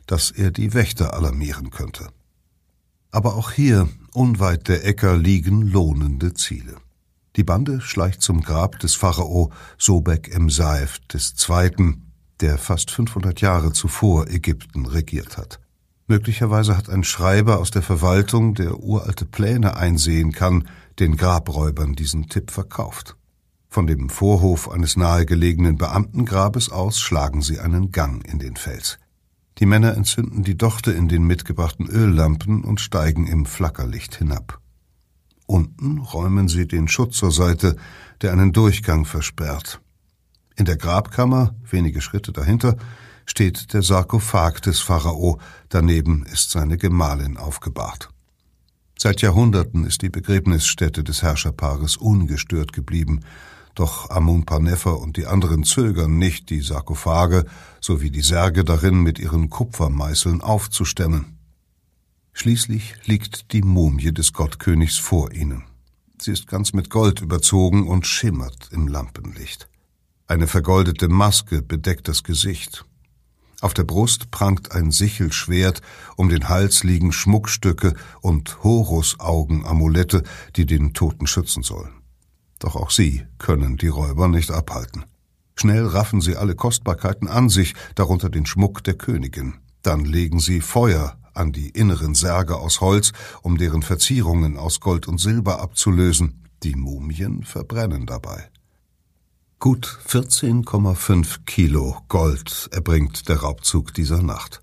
dass 0.07 0.31
er 0.31 0.49
die 0.49 0.73
Wächter 0.73 1.13
alarmieren 1.13 1.71
könnte. 1.71 2.07
Aber 3.11 3.35
auch 3.35 3.51
hier, 3.51 3.89
unweit 4.13 4.69
der 4.69 4.85
Äcker, 4.87 5.17
liegen 5.17 5.61
lohnende 5.61 6.33
Ziele. 6.35 6.77
Die 7.35 7.43
Bande 7.43 7.81
schleicht 7.81 8.21
zum 8.21 8.41
Grab 8.41 8.77
des 8.79 8.93
Pharao 8.95 9.51
Sobek 9.77 10.27
im 10.27 10.49
Saif 10.49 10.99
II., 11.11 11.97
der 12.41 12.57
fast 12.57 12.91
500 12.91 13.41
Jahre 13.41 13.73
zuvor 13.73 14.27
Ägypten 14.27 14.85
regiert 14.85 15.37
hat. 15.37 15.59
Möglicherweise 16.07 16.77
hat 16.77 16.89
ein 16.89 17.03
Schreiber 17.03 17.59
aus 17.59 17.71
der 17.71 17.81
Verwaltung, 17.81 18.53
der 18.53 18.79
uralte 18.79 19.25
Pläne 19.25 19.77
einsehen 19.77 20.31
kann, 20.31 20.67
den 20.99 21.17
Grabräubern 21.17 21.93
diesen 21.93 22.27
Tipp 22.27 22.51
verkauft. 22.51 23.15
Von 23.69 23.87
dem 23.87 24.09
Vorhof 24.09 24.69
eines 24.69 24.97
nahegelegenen 24.97 25.77
Beamtengrabes 25.77 26.69
aus 26.69 26.99
schlagen 26.99 27.41
sie 27.41 27.59
einen 27.59 27.91
Gang 27.91 28.23
in 28.27 28.37
den 28.37 28.57
Fels. 28.57 28.99
Die 29.57 29.65
Männer 29.65 29.95
entzünden 29.95 30.43
die 30.43 30.57
Dochte 30.57 30.91
in 30.91 31.07
den 31.07 31.23
mitgebrachten 31.23 31.87
Öllampen 31.87 32.63
und 32.63 32.81
steigen 32.81 33.25
im 33.25 33.45
Flackerlicht 33.45 34.15
hinab. 34.15 34.59
Unten 35.53 35.99
räumen 35.99 36.47
sie 36.47 36.65
den 36.65 36.87
Schutt 36.87 37.13
zur 37.13 37.31
Seite, 37.31 37.75
der 38.23 38.31
einen 38.31 38.53
Durchgang 38.53 39.05
versperrt. 39.05 39.81
In 40.55 40.65
der 40.65 40.77
Grabkammer, 40.77 41.53
wenige 41.69 42.01
Schritte 42.01 42.31
dahinter, 42.31 42.75
steht 43.27 43.71
der 43.71 43.83
Sarkophag 43.83 44.61
des 44.61 44.79
Pharao, 44.79 45.37
daneben 45.69 46.25
ist 46.25 46.49
seine 46.49 46.79
Gemahlin 46.79 47.37
aufgebahrt. 47.37 48.09
Seit 48.97 49.21
Jahrhunderten 49.21 49.85
ist 49.85 50.01
die 50.01 50.09
Begräbnisstätte 50.09 51.03
des 51.03 51.21
Herrscherpaares 51.21 51.97
ungestört 51.97 52.73
geblieben, 52.73 53.19
doch 53.75 54.09
Amun 54.09 54.45
Panefer 54.45 54.99
und 54.99 55.17
die 55.17 55.27
anderen 55.27 55.65
zögern 55.65 56.17
nicht, 56.17 56.49
die 56.49 56.61
Sarkophage 56.61 57.45
sowie 57.79 58.09
die 58.09 58.21
Särge 58.21 58.63
darin 58.63 59.03
mit 59.03 59.19
ihren 59.19 59.51
Kupfermeißeln 59.51 60.41
aufzustemmen. 60.41 61.32
Schließlich 62.33 62.95
liegt 63.05 63.53
die 63.53 63.61
Mumie 63.61 64.11
des 64.11 64.33
Gottkönigs 64.33 64.97
vor 64.97 65.31
ihnen. 65.31 65.63
Sie 66.19 66.31
ist 66.31 66.47
ganz 66.47 66.73
mit 66.73 66.89
Gold 66.89 67.21
überzogen 67.21 67.87
und 67.87 68.07
schimmert 68.07 68.69
im 68.71 68.87
Lampenlicht. 68.87 69.69
Eine 70.27 70.47
vergoldete 70.47 71.09
Maske 71.09 71.61
bedeckt 71.61 72.07
das 72.07 72.23
Gesicht. 72.23 72.85
Auf 73.61 73.73
der 73.73 73.83
Brust 73.83 74.31
prangt 74.31 74.71
ein 74.71 74.91
Sichelschwert, 74.91 75.81
um 76.17 76.27
den 76.29 76.49
Hals 76.49 76.83
liegen 76.83 77.11
Schmuckstücke 77.11 77.93
und 78.21 78.63
Horusaugenamulette, 78.63 80.23
die 80.55 80.65
den 80.65 80.93
Toten 80.93 81.27
schützen 81.27 81.61
sollen. 81.63 81.93
Doch 82.59 82.75
auch 82.75 82.89
sie 82.89 83.25
können 83.37 83.77
die 83.77 83.87
Räuber 83.87 84.27
nicht 84.27 84.51
abhalten. 84.51 85.05
Schnell 85.55 85.85
raffen 85.85 86.19
sie 86.19 86.35
alle 86.35 86.55
Kostbarkeiten 86.55 87.27
an 87.27 87.49
sich, 87.49 87.73
darunter 87.95 88.29
den 88.29 88.45
Schmuck 88.45 88.83
der 88.83 88.95
Königin. 88.95 89.55
Dann 89.81 90.03
legen 90.03 90.39
sie 90.39 90.59
Feuer 90.61 91.17
an 91.33 91.51
die 91.51 91.69
inneren 91.69 92.15
Särge 92.15 92.57
aus 92.57 92.81
Holz, 92.81 93.11
um 93.41 93.57
deren 93.57 93.81
Verzierungen 93.81 94.57
aus 94.57 94.79
Gold 94.79 95.07
und 95.07 95.19
Silber 95.19 95.61
abzulösen. 95.61 96.43
Die 96.63 96.75
Mumien 96.75 97.43
verbrennen 97.43 98.05
dabei. 98.05 98.49
Gut 99.59 99.99
14,5 100.07 101.45
Kilo 101.45 101.97
Gold 102.09 102.69
erbringt 102.71 103.29
der 103.29 103.37
Raubzug 103.37 103.93
dieser 103.93 104.21
Nacht. 104.21 104.61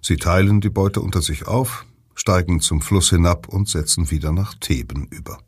Sie 0.00 0.16
teilen 0.16 0.60
die 0.60 0.70
Beute 0.70 1.00
unter 1.00 1.22
sich 1.22 1.46
auf, 1.46 1.86
steigen 2.14 2.60
zum 2.60 2.80
Fluss 2.80 3.10
hinab 3.10 3.48
und 3.48 3.68
setzen 3.68 4.10
wieder 4.10 4.32
nach 4.32 4.54
Theben 4.54 5.06
über. 5.10 5.38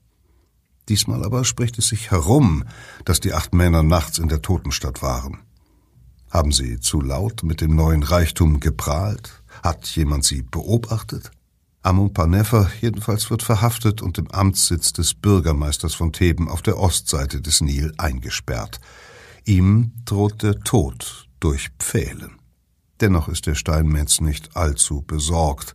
Diesmal 0.88 1.24
aber 1.24 1.44
spricht 1.44 1.78
es 1.78 1.88
sich 1.88 2.10
herum, 2.10 2.64
dass 3.04 3.20
die 3.20 3.32
acht 3.32 3.54
Männer 3.54 3.82
nachts 3.82 4.18
in 4.18 4.28
der 4.28 4.42
Totenstadt 4.42 5.02
waren. 5.02 5.38
Haben 6.30 6.52
sie 6.52 6.80
zu 6.80 7.00
laut 7.00 7.44
mit 7.44 7.60
dem 7.60 7.76
neuen 7.76 8.02
Reichtum 8.02 8.58
geprahlt? 8.58 9.43
Hat 9.62 9.87
jemand 9.88 10.25
sie 10.25 10.42
beobachtet? 10.42 11.30
Amun 11.82 12.14
Panefer 12.14 12.70
jedenfalls 12.80 13.30
wird 13.30 13.42
verhaftet 13.42 14.00
und 14.00 14.16
im 14.16 14.30
Amtssitz 14.30 14.94
des 14.94 15.12
Bürgermeisters 15.12 15.94
von 15.94 16.12
Theben 16.12 16.49
auf 16.49 16.62
der 16.62 16.78
Ostseite 16.78 17.42
des 17.42 17.61
Nil 17.61 17.92
eingesperrt. 17.99 18.80
Ihm 19.44 19.92
droht 20.06 20.42
der 20.42 20.61
Tod 20.61 21.28
durch 21.40 21.68
Pfählen. 21.78 22.38
Dennoch 23.00 23.28
ist 23.28 23.46
der 23.46 23.55
Steinmetz 23.55 24.22
nicht 24.22 24.57
allzu 24.57 25.02
besorgt. 25.02 25.74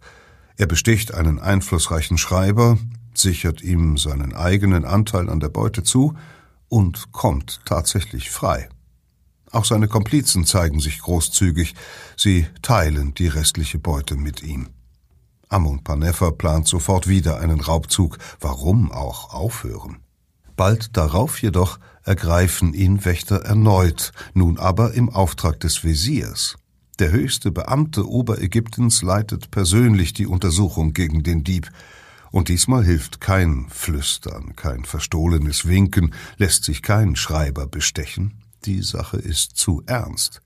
Er 0.58 0.66
besticht 0.66 1.14
einen 1.14 1.38
einflussreichen 1.40 2.18
Schreiber, 2.18 2.80
sichert 3.14 3.62
ihm 3.62 3.98
seinen 3.98 4.34
eigenen 4.34 4.86
Anteil 4.86 5.30
an 5.30 5.40
der 5.40 5.50
Beute 5.50 5.84
zu 5.84 6.16
und 6.70 7.12
kommt 7.12 7.62
tatsächlich 7.66 8.32
frei. 8.32 8.70
Auch 9.52 9.66
seine 9.66 9.88
Komplizen 9.88 10.46
zeigen 10.46 10.80
sich 10.80 11.00
großzügig, 11.00 11.74
sie 12.16 12.48
teilen 12.62 13.14
die 13.16 13.28
restliche 13.28 13.80
Beute 13.80 14.16
mit 14.16 14.44
ihm. 14.44 14.68
Amun 15.48 15.84
Panefer 15.84 16.32
plant 16.32 16.68
sofort 16.68 17.08
wieder 17.08 17.40
einen 17.40 17.60
Raubzug, 17.60 18.20
warum 18.40 18.92
auch 18.92 19.34
aufhören? 19.34 19.98
Bald 20.56 20.96
darauf 20.96 21.42
jedoch 21.42 21.80
ergreifen 22.04 22.74
ihn 22.74 23.04
Wächter 23.06 23.46
erneut, 23.46 24.12
nun 24.34 24.60
aber 24.60 24.94
im 24.94 25.10
Auftrag 25.10 25.60
des 25.62 25.84
Wesirs. 25.84 26.58
Der 27.00 27.12
höchste 27.12 27.50
Beamte 27.50 28.08
Oberägyptens 28.08 29.02
leitet 29.02 29.52
persönlich 29.52 30.14
die 30.14 30.28
Untersuchung 30.28 30.94
gegen 30.94 31.24
den 31.24 31.44
Dieb, 31.44 31.72
und 32.32 32.50
diesmal 32.50 32.86
hilft 32.86 33.22
kein 33.22 33.68
Flüstern, 33.70 34.56
kein 34.56 34.86
verstohlenes 34.86 35.68
Winken, 35.68 36.14
lässt 36.38 36.64
sich 36.64 36.84
kein 36.84 37.16
Schreiber 37.16 37.66
bestechen. 37.66 38.44
Die 38.66 38.82
Sache 38.82 39.18
ist 39.18 39.58
zu 39.58 39.84
ernst. 39.86 40.42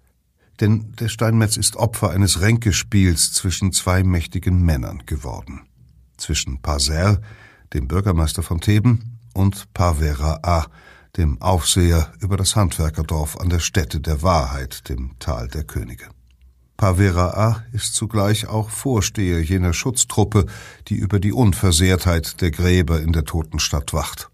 Denn 0.59 0.91
der 0.99 1.09
Steinmetz 1.09 1.57
ist 1.57 1.75
Opfer 1.75 2.11
eines 2.11 2.41
Ränkespiels 2.41 3.33
zwischen 3.33 3.71
zwei 3.71 4.03
mächtigen 4.03 4.63
Männern 4.63 5.03
geworden. 5.05 5.61
Zwischen 6.17 6.61
Paser, 6.61 7.21
dem 7.73 7.87
Bürgermeister 7.87 8.43
von 8.43 8.61
Theben, 8.61 9.19
und 9.33 9.73
Pavera 9.73 10.39
A, 10.43 10.67
dem 11.17 11.41
Aufseher 11.41 12.11
über 12.19 12.37
das 12.37 12.55
Handwerkerdorf 12.55 13.37
an 13.37 13.49
der 13.49 13.59
Stätte 13.59 13.99
der 13.99 14.21
Wahrheit, 14.21 14.89
dem 14.89 15.17
Tal 15.19 15.47
der 15.47 15.63
Könige. 15.63 16.05
Paveraa 16.77 17.63
ist 17.71 17.95
zugleich 17.95 18.47
auch 18.47 18.69
Vorsteher 18.69 19.41
jener 19.41 19.73
Schutztruppe, 19.73 20.47
die 20.87 20.95
über 20.95 21.19
die 21.19 21.31
Unversehrtheit 21.31 22.41
der 22.41 22.51
Gräber 22.51 22.99
in 22.99 23.13
der 23.13 23.25
Totenstadt 23.25 23.93
wacht. 23.93 24.29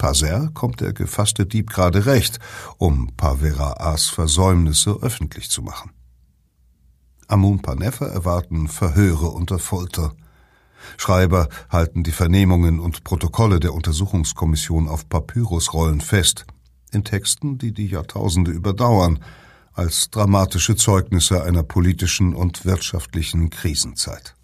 Paser 0.00 0.48
kommt 0.54 0.80
der 0.80 0.94
gefasste 0.94 1.44
Dieb 1.44 1.68
gerade 1.68 2.06
recht, 2.06 2.38
um 2.78 3.14
Paveraas 3.18 4.08
Versäumnisse 4.08 4.92
öffentlich 5.02 5.50
zu 5.50 5.60
machen. 5.60 5.90
Amun 7.28 7.60
Panefer 7.60 8.06
erwarten 8.06 8.68
Verhöre 8.68 9.26
unter 9.26 9.58
Folter. 9.58 10.14
Schreiber 10.96 11.50
halten 11.68 12.02
die 12.02 12.12
Vernehmungen 12.12 12.80
und 12.80 13.04
Protokolle 13.04 13.60
der 13.60 13.74
Untersuchungskommission 13.74 14.88
auf 14.88 15.06
Papyrusrollen 15.06 16.00
fest, 16.00 16.46
in 16.92 17.04
Texten, 17.04 17.58
die 17.58 17.72
die 17.72 17.88
Jahrtausende 17.88 18.52
überdauern, 18.52 19.22
als 19.74 20.08
dramatische 20.08 20.76
Zeugnisse 20.76 21.44
einer 21.44 21.62
politischen 21.62 22.34
und 22.34 22.64
wirtschaftlichen 22.64 23.50
Krisenzeit. 23.50 24.34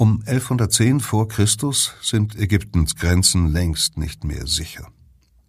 Um 0.00 0.22
1110 0.24 1.00
vor 1.00 1.28
Christus 1.28 1.92
sind 2.00 2.34
Ägyptens 2.34 2.96
Grenzen 2.96 3.52
längst 3.52 3.98
nicht 3.98 4.24
mehr 4.24 4.46
sicher. 4.46 4.88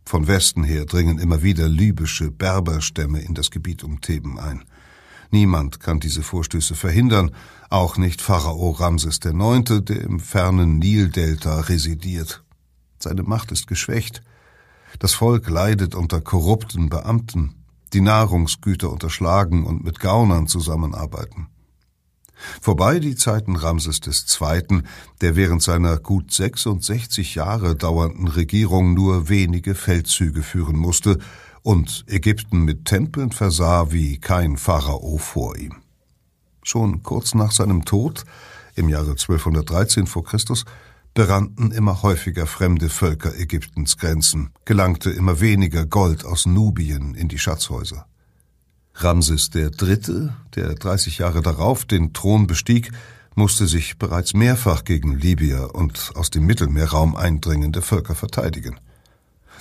Von 0.05 0.27
Westen 0.27 0.65
her 0.65 0.83
dringen 0.83 1.19
immer 1.19 1.41
wieder 1.41 1.69
libysche 1.69 2.31
Berberstämme 2.31 3.21
in 3.21 3.33
das 3.33 3.49
Gebiet 3.49 3.81
um 3.81 4.01
Theben 4.01 4.37
ein. 4.37 4.65
Niemand 5.29 5.79
kann 5.79 6.01
diese 6.01 6.21
Vorstöße 6.21 6.75
verhindern, 6.75 7.31
auch 7.69 7.95
nicht 7.95 8.21
Pharao 8.21 8.71
Ramses 8.71 9.21
IX., 9.23 9.85
der 9.85 10.01
im 10.01 10.19
fernen 10.19 10.79
Nildelta 10.79 11.61
residiert. 11.61 12.43
Seine 12.99 13.23
Macht 13.23 13.53
ist 13.53 13.67
geschwächt. 13.67 14.21
Das 14.99 15.13
Volk 15.13 15.49
leidet 15.49 15.95
unter 15.95 16.19
korrupten 16.19 16.89
Beamten, 16.89 17.55
die 17.93 18.01
Nahrungsgüter 18.01 18.91
unterschlagen 18.91 19.65
und 19.65 19.85
mit 19.85 20.01
Gaunern 20.01 20.47
zusammenarbeiten. 20.47 21.47
Vorbei 22.61 22.99
die 22.99 23.15
Zeiten 23.15 23.55
Ramses 23.55 24.01
II., 24.05 24.83
der 25.21 25.35
während 25.35 25.61
seiner 25.61 25.97
gut 25.97 26.31
66 26.31 27.35
Jahre 27.35 27.75
dauernden 27.75 28.27
Regierung 28.27 28.93
nur 28.93 29.29
wenige 29.29 29.75
Feldzüge 29.75 30.43
führen 30.43 30.77
musste 30.77 31.17
und 31.63 32.05
Ägypten 32.07 32.63
mit 32.63 32.85
Tempeln 32.85 33.31
versah 33.31 33.91
wie 33.91 34.19
kein 34.19 34.57
Pharao 34.57 35.17
vor 35.17 35.57
ihm. 35.57 35.75
Schon 36.63 37.03
kurz 37.03 37.33
nach 37.33 37.51
seinem 37.51 37.85
Tod, 37.85 38.23
im 38.75 38.89
Jahre 38.89 39.11
1213 39.11 40.07
vor 40.07 40.23
Christus, 40.23 40.65
berannten 41.13 41.71
immer 41.71 42.03
häufiger 42.03 42.47
fremde 42.47 42.89
Völker 42.89 43.37
Ägyptens 43.37 43.97
Grenzen, 43.97 44.51
gelangte 44.65 45.09
immer 45.09 45.41
weniger 45.41 45.85
Gold 45.85 46.25
aus 46.25 46.45
Nubien 46.45 47.15
in 47.15 47.27
die 47.27 47.39
Schatzhäuser. 47.39 48.05
Ramses 48.93 49.49
III., 49.53 50.29
der 50.55 50.75
30 50.75 51.19
Jahre 51.19 51.41
darauf 51.41 51.85
den 51.85 52.13
Thron 52.13 52.47
bestieg, 52.47 52.91
musste 53.35 53.67
sich 53.67 53.97
bereits 53.97 54.33
mehrfach 54.33 54.83
gegen 54.83 55.17
Libyer 55.17 55.73
und 55.73 56.11
aus 56.15 56.29
dem 56.29 56.45
Mittelmeerraum 56.45 57.15
eindringende 57.15 57.81
Völker 57.81 58.15
verteidigen. 58.15 58.79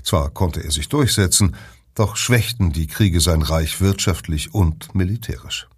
Zwar 0.02 0.30
konnte 0.30 0.62
er 0.62 0.70
sich 0.70 0.88
durchsetzen, 0.88 1.56
doch 1.94 2.16
schwächten 2.16 2.72
die 2.72 2.86
Kriege 2.86 3.20
sein 3.20 3.42
Reich 3.42 3.80
wirtschaftlich 3.80 4.54
und 4.54 4.94
militärisch. 4.94 5.68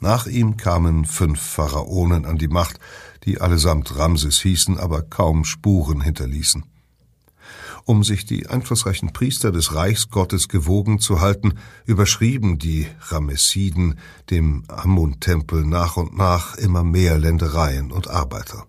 Nach 0.00 0.26
ihm 0.26 0.56
kamen 0.56 1.04
fünf 1.04 1.40
Pharaonen 1.40 2.26
an 2.26 2.36
die 2.36 2.48
Macht, 2.48 2.78
die 3.24 3.40
allesamt 3.40 3.96
Ramses 3.96 4.40
hießen, 4.40 4.78
aber 4.78 5.02
kaum 5.02 5.44
Spuren 5.44 6.00
hinterließen. 6.00 6.64
Um 7.86 8.02
sich 8.02 8.24
die 8.24 8.46
einflussreichen 8.46 9.12
Priester 9.12 9.52
des 9.52 9.74
Reichsgottes 9.74 10.48
gewogen 10.48 11.00
zu 11.00 11.20
halten, 11.20 11.54
überschrieben 11.84 12.58
die 12.58 12.86
Ramessiden 13.08 13.98
dem 14.30 14.64
Amun-Tempel 14.68 15.66
nach 15.66 15.98
und 15.98 16.16
nach 16.16 16.56
immer 16.56 16.82
mehr 16.82 17.18
Ländereien 17.18 17.92
und 17.92 18.08
Arbeiter. 18.08 18.66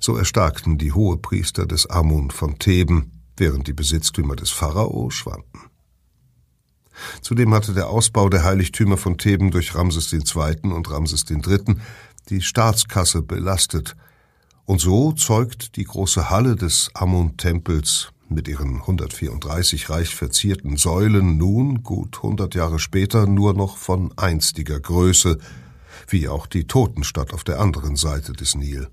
So 0.00 0.16
erstarkten 0.16 0.76
die 0.76 0.92
Hohepriester 0.92 1.66
des 1.66 1.86
Amun 1.88 2.32
von 2.32 2.58
Theben, 2.58 3.12
während 3.36 3.68
die 3.68 3.72
Besitztümer 3.72 4.34
des 4.34 4.50
Pharao 4.50 5.10
schwanden. 5.10 5.60
Zudem 7.22 7.54
hatte 7.54 7.72
der 7.72 7.88
Ausbau 7.88 8.28
der 8.28 8.42
Heiligtümer 8.44 8.96
von 8.96 9.18
Theben 9.18 9.52
durch 9.52 9.74
Ramses 9.74 10.12
II. 10.12 10.72
und 10.72 10.90
Ramses 10.90 11.24
III. 11.30 11.76
die 12.28 12.42
Staatskasse 12.42 13.22
belastet– 13.22 13.94
und 14.70 14.80
so 14.80 15.10
zeugt 15.10 15.74
die 15.74 15.82
große 15.82 16.30
Halle 16.30 16.54
des 16.54 16.92
Amun-Tempels 16.94 18.12
mit 18.28 18.46
ihren 18.46 18.76
134 18.76 19.90
reich 19.90 20.14
verzierten 20.14 20.76
Säulen 20.76 21.36
nun, 21.38 21.82
gut 21.82 22.18
100 22.18 22.54
Jahre 22.54 22.78
später, 22.78 23.26
nur 23.26 23.52
noch 23.52 23.76
von 23.76 24.16
einstiger 24.16 24.78
Größe, 24.78 25.38
wie 26.06 26.28
auch 26.28 26.46
die 26.46 26.68
Totenstadt 26.68 27.34
auf 27.34 27.42
der 27.42 27.58
anderen 27.58 27.96
Seite 27.96 28.32
des 28.32 28.54
Nil. 28.54 28.86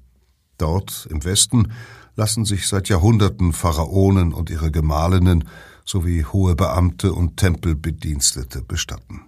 Dort 0.57 1.07
im 1.11 1.23
Westen 1.23 1.71
lassen 2.15 2.43
sich 2.43 2.67
seit 2.67 2.89
Jahrhunderten 2.89 3.53
Pharaonen 3.53 4.33
und 4.33 4.49
ihre 4.49 4.71
Gemahlinnen 4.71 5.47
sowie 5.85 6.25
hohe 6.25 6.55
Beamte 6.55 7.13
und 7.13 7.37
Tempelbedienstete 7.37 8.63
bestatten. 8.63 9.27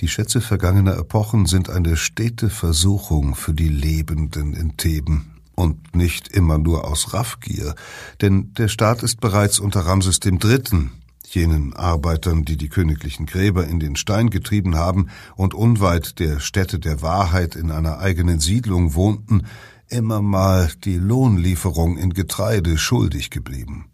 Die 0.00 0.08
Schätze 0.08 0.40
vergangener 0.40 0.98
Epochen 0.98 1.46
sind 1.46 1.70
eine 1.70 1.96
stete 1.96 2.50
Versuchung 2.50 3.36
für 3.36 3.54
die 3.54 3.68
Lebenden 3.68 4.52
in 4.54 4.76
Theben, 4.76 5.33
und 5.54 5.94
nicht 5.94 6.28
immer 6.28 6.58
nur 6.58 6.86
aus 6.86 7.12
Raffgier, 7.12 7.74
denn 8.20 8.52
der 8.54 8.68
Staat 8.68 9.02
ist 9.02 9.20
bereits 9.20 9.58
unter 9.58 9.80
Ramses 9.80 10.20
III., 10.24 10.90
jenen 11.26 11.74
Arbeitern, 11.74 12.44
die 12.44 12.56
die 12.56 12.68
königlichen 12.68 13.26
Gräber 13.26 13.66
in 13.66 13.80
den 13.80 13.96
Stein 13.96 14.30
getrieben 14.30 14.76
haben 14.76 15.08
und 15.36 15.54
unweit 15.54 16.18
der 16.18 16.38
Stätte 16.38 16.78
der 16.78 17.02
Wahrheit 17.02 17.56
in 17.56 17.70
einer 17.70 17.98
eigenen 17.98 18.40
Siedlung 18.40 18.94
wohnten, 18.94 19.46
immer 19.88 20.22
mal 20.22 20.70
die 20.84 20.96
Lohnlieferung 20.96 21.98
in 21.98 22.14
Getreide 22.14 22.78
schuldig 22.78 23.30
geblieben. 23.30 23.86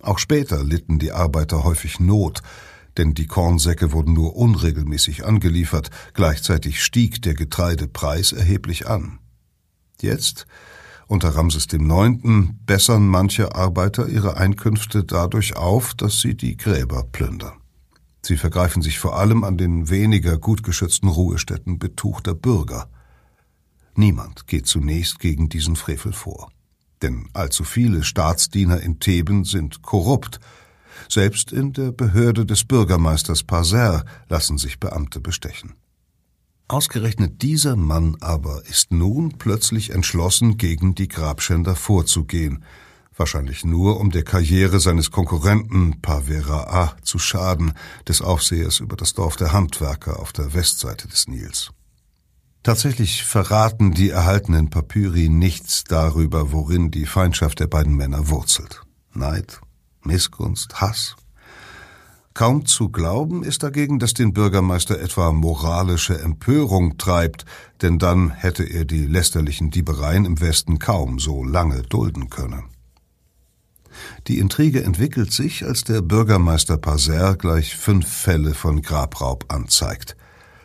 Auch 0.00 0.18
später 0.18 0.64
litten 0.64 0.98
die 0.98 1.12
Arbeiter 1.12 1.62
häufig 1.62 2.00
Not, 2.00 2.42
denn 2.96 3.14
die 3.14 3.26
Kornsäcke 3.26 3.92
wurden 3.92 4.12
nur 4.12 4.36
unregelmäßig 4.36 5.24
angeliefert, 5.24 5.90
gleichzeitig 6.12 6.82
stieg 6.82 7.22
der 7.22 7.34
Getreidepreis 7.34 8.32
erheblich 8.32 8.88
an. 8.88 9.18
Jetzt 10.00 10.46
unter 11.12 11.36
Ramses 11.36 11.66
IX. 11.70 12.18
bessern 12.64 13.06
manche 13.06 13.54
Arbeiter 13.54 14.08
ihre 14.08 14.38
Einkünfte 14.38 15.04
dadurch 15.04 15.56
auf, 15.56 15.92
dass 15.92 16.20
sie 16.20 16.34
die 16.34 16.56
Gräber 16.56 17.04
plündern. 17.04 17.52
Sie 18.22 18.38
vergreifen 18.38 18.80
sich 18.80 18.98
vor 18.98 19.18
allem 19.18 19.44
an 19.44 19.58
den 19.58 19.90
weniger 19.90 20.38
gut 20.38 20.62
geschützten 20.62 21.08
Ruhestätten 21.08 21.78
betuchter 21.78 22.34
Bürger. 22.34 22.88
Niemand 23.94 24.46
geht 24.46 24.66
zunächst 24.66 25.18
gegen 25.18 25.50
diesen 25.50 25.76
Frevel 25.76 26.14
vor. 26.14 26.50
Denn 27.02 27.28
allzu 27.34 27.64
viele 27.64 28.04
Staatsdiener 28.04 28.80
in 28.80 28.98
Theben 28.98 29.44
sind 29.44 29.82
korrupt. 29.82 30.40
Selbst 31.10 31.52
in 31.52 31.74
der 31.74 31.92
Behörde 31.92 32.46
des 32.46 32.64
Bürgermeisters 32.64 33.42
Parser 33.42 34.06
lassen 34.30 34.56
sich 34.56 34.80
Beamte 34.80 35.20
bestechen. 35.20 35.74
Ausgerechnet 36.72 37.42
dieser 37.42 37.76
Mann 37.76 38.16
aber 38.20 38.64
ist 38.64 38.92
nun 38.92 39.36
plötzlich 39.36 39.90
entschlossen, 39.90 40.56
gegen 40.56 40.94
die 40.94 41.06
Grabschänder 41.06 41.76
vorzugehen, 41.76 42.64
wahrscheinlich 43.14 43.62
nur 43.62 44.00
um 44.00 44.10
der 44.10 44.22
Karriere 44.24 44.80
seines 44.80 45.10
Konkurrenten 45.10 46.00
Pavera 46.00 46.62
A 46.72 46.96
zu 47.02 47.18
schaden, 47.18 47.74
des 48.08 48.22
Aufsehers 48.22 48.80
über 48.80 48.96
das 48.96 49.12
Dorf 49.12 49.36
der 49.36 49.52
Handwerker 49.52 50.18
auf 50.18 50.32
der 50.32 50.54
Westseite 50.54 51.08
des 51.08 51.28
Nils. 51.28 51.72
Tatsächlich 52.62 53.22
verraten 53.22 53.92
die 53.92 54.08
erhaltenen 54.08 54.70
Papyri 54.70 55.28
nichts 55.28 55.84
darüber, 55.84 56.52
worin 56.52 56.90
die 56.90 57.04
Feindschaft 57.04 57.60
der 57.60 57.66
beiden 57.66 57.96
Männer 57.96 58.30
wurzelt. 58.30 58.80
Neid, 59.12 59.60
Missgunst, 60.04 60.80
Hass, 60.80 61.16
Kaum 62.34 62.64
zu 62.64 62.88
glauben 62.88 63.44
ist 63.44 63.62
dagegen, 63.62 63.98
dass 63.98 64.14
den 64.14 64.32
Bürgermeister 64.32 64.98
etwa 64.98 65.32
moralische 65.32 66.18
Empörung 66.18 66.96
treibt, 66.96 67.44
denn 67.82 67.98
dann 67.98 68.30
hätte 68.30 68.64
er 68.64 68.86
die 68.86 69.06
lästerlichen 69.06 69.70
Diebereien 69.70 70.24
im 70.24 70.40
Westen 70.40 70.78
kaum 70.78 71.18
so 71.18 71.44
lange 71.44 71.82
dulden 71.82 72.30
können. 72.30 72.64
Die 74.28 74.38
Intrige 74.38 74.82
entwickelt 74.82 75.32
sich, 75.32 75.66
als 75.66 75.84
der 75.84 76.00
Bürgermeister 76.00 76.78
Parser 76.78 77.36
gleich 77.36 77.76
fünf 77.76 78.08
Fälle 78.08 78.54
von 78.54 78.80
Grabraub 78.80 79.52
anzeigt. 79.52 80.16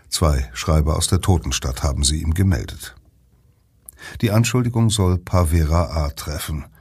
Zwei 0.07 0.49
Schreiber 0.53 0.95
aus 0.95 1.07
der 1.07 1.19
Totenstadt 1.19 1.83
haben 1.83 2.05
sie 2.05 2.21
ihm 2.21 2.33
gemeldet. 2.33 2.95
Die 4.21 4.31
Anschuldigung 4.31 4.89
soll 4.89 5.17
Pavera 5.17 6.05
A 6.05 6.09
treffen– 6.11 6.65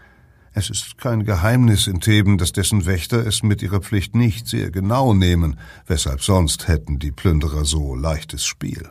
es 0.58 0.70
ist 0.70 0.96
kein 0.96 1.26
Geheimnis 1.26 1.86
in 1.86 2.00
Theben, 2.00 2.38
dass 2.38 2.50
dessen 2.50 2.86
Wächter 2.86 3.26
es 3.26 3.42
mit 3.42 3.60
ihrer 3.60 3.80
Pflicht 3.80 4.16
nicht 4.16 4.46
sehr 4.46 4.70
genau 4.70 5.12
nehmen, 5.12 5.58
weshalb 5.86 6.22
sonst 6.22 6.66
hätten 6.66 6.98
die 6.98 7.12
Plünderer 7.12 7.66
so 7.66 7.94
leichtes 7.94 8.46
Spiel. 8.46 8.88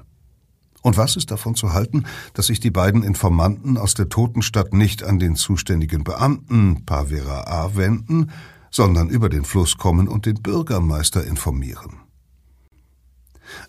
Und 0.83 0.95
was 0.95 1.15
ist 1.15 1.31
davon 1.31 1.55
zu 1.55 1.73
halten, 1.73 2.05
dass 2.35 2.47
sich 2.47 2.59
die 2.59 2.69
beiden 2.69 3.01
Informanten 3.01 3.79
aus 3.79 3.95
der 3.95 4.09
Totenstadt 4.09 4.73
nicht 4.73 5.01
an 5.01 5.17
den 5.17 5.35
zuständigen 5.35 6.03
Beamten 6.03 6.85
Pavera 6.85 7.45
A 7.47 7.75
wenden, 7.75 8.29
sondern 8.69 9.09
über 9.09 9.29
den 9.29 9.43
Fluss 9.43 9.75
kommen 9.75 10.07
und 10.07 10.27
den 10.27 10.35
Bürgermeister 10.43 11.25
informieren? 11.25 12.04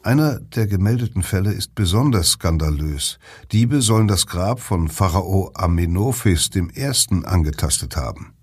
Einer 0.02 0.40
der 0.40 0.66
gemeldeten 0.66 1.22
Fälle 1.22 1.52
ist 1.52 1.74
besonders 1.74 2.30
skandalös. 2.30 3.18
Diebe 3.52 3.82
sollen 3.82 4.08
das 4.08 4.26
Grab 4.26 4.60
von 4.60 4.88
Pharao 4.88 5.50
Amenophis 5.54 6.50
I. 6.54 6.90
angetastet 7.24 7.96
haben. 7.96 8.34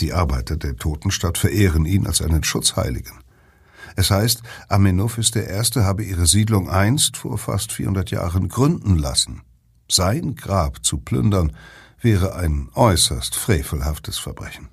Die 0.00 0.12
Arbeiter 0.12 0.56
der 0.56 0.76
Totenstadt 0.76 1.38
verehren 1.38 1.86
ihn 1.86 2.06
als 2.06 2.20
einen 2.20 2.44
Schutzheiligen. 2.44 3.18
Es 3.94 4.10
heißt, 4.10 4.42
Amenophis 4.68 5.34
I. 5.34 5.80
habe 5.80 6.04
ihre 6.04 6.26
Siedlung 6.26 6.68
einst 6.68 7.16
vor 7.16 7.38
fast 7.38 7.72
400 7.72 8.10
Jahren 8.10 8.48
gründen 8.48 8.98
lassen. 8.98 9.42
Sein 9.90 10.34
Grab 10.34 10.84
zu 10.84 10.98
plündern 10.98 11.52
wäre 12.00 12.34
ein 12.34 12.68
äußerst 12.74 13.34
frevelhaftes 13.34 14.18
Verbrechen. 14.18 14.68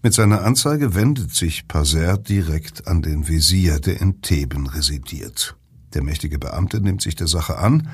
Mit 0.00 0.14
seiner 0.14 0.44
Anzeige 0.44 0.94
wendet 0.94 1.34
sich 1.34 1.66
Paser 1.66 2.18
direkt 2.18 2.86
an 2.86 3.02
den 3.02 3.26
Visier, 3.26 3.80
der 3.80 4.00
in 4.00 4.22
Theben 4.22 4.68
residiert. 4.68 5.56
Der 5.92 6.02
mächtige 6.02 6.38
Beamte 6.38 6.80
nimmt 6.80 7.02
sich 7.02 7.16
der 7.16 7.26
Sache 7.26 7.58
an 7.58 7.88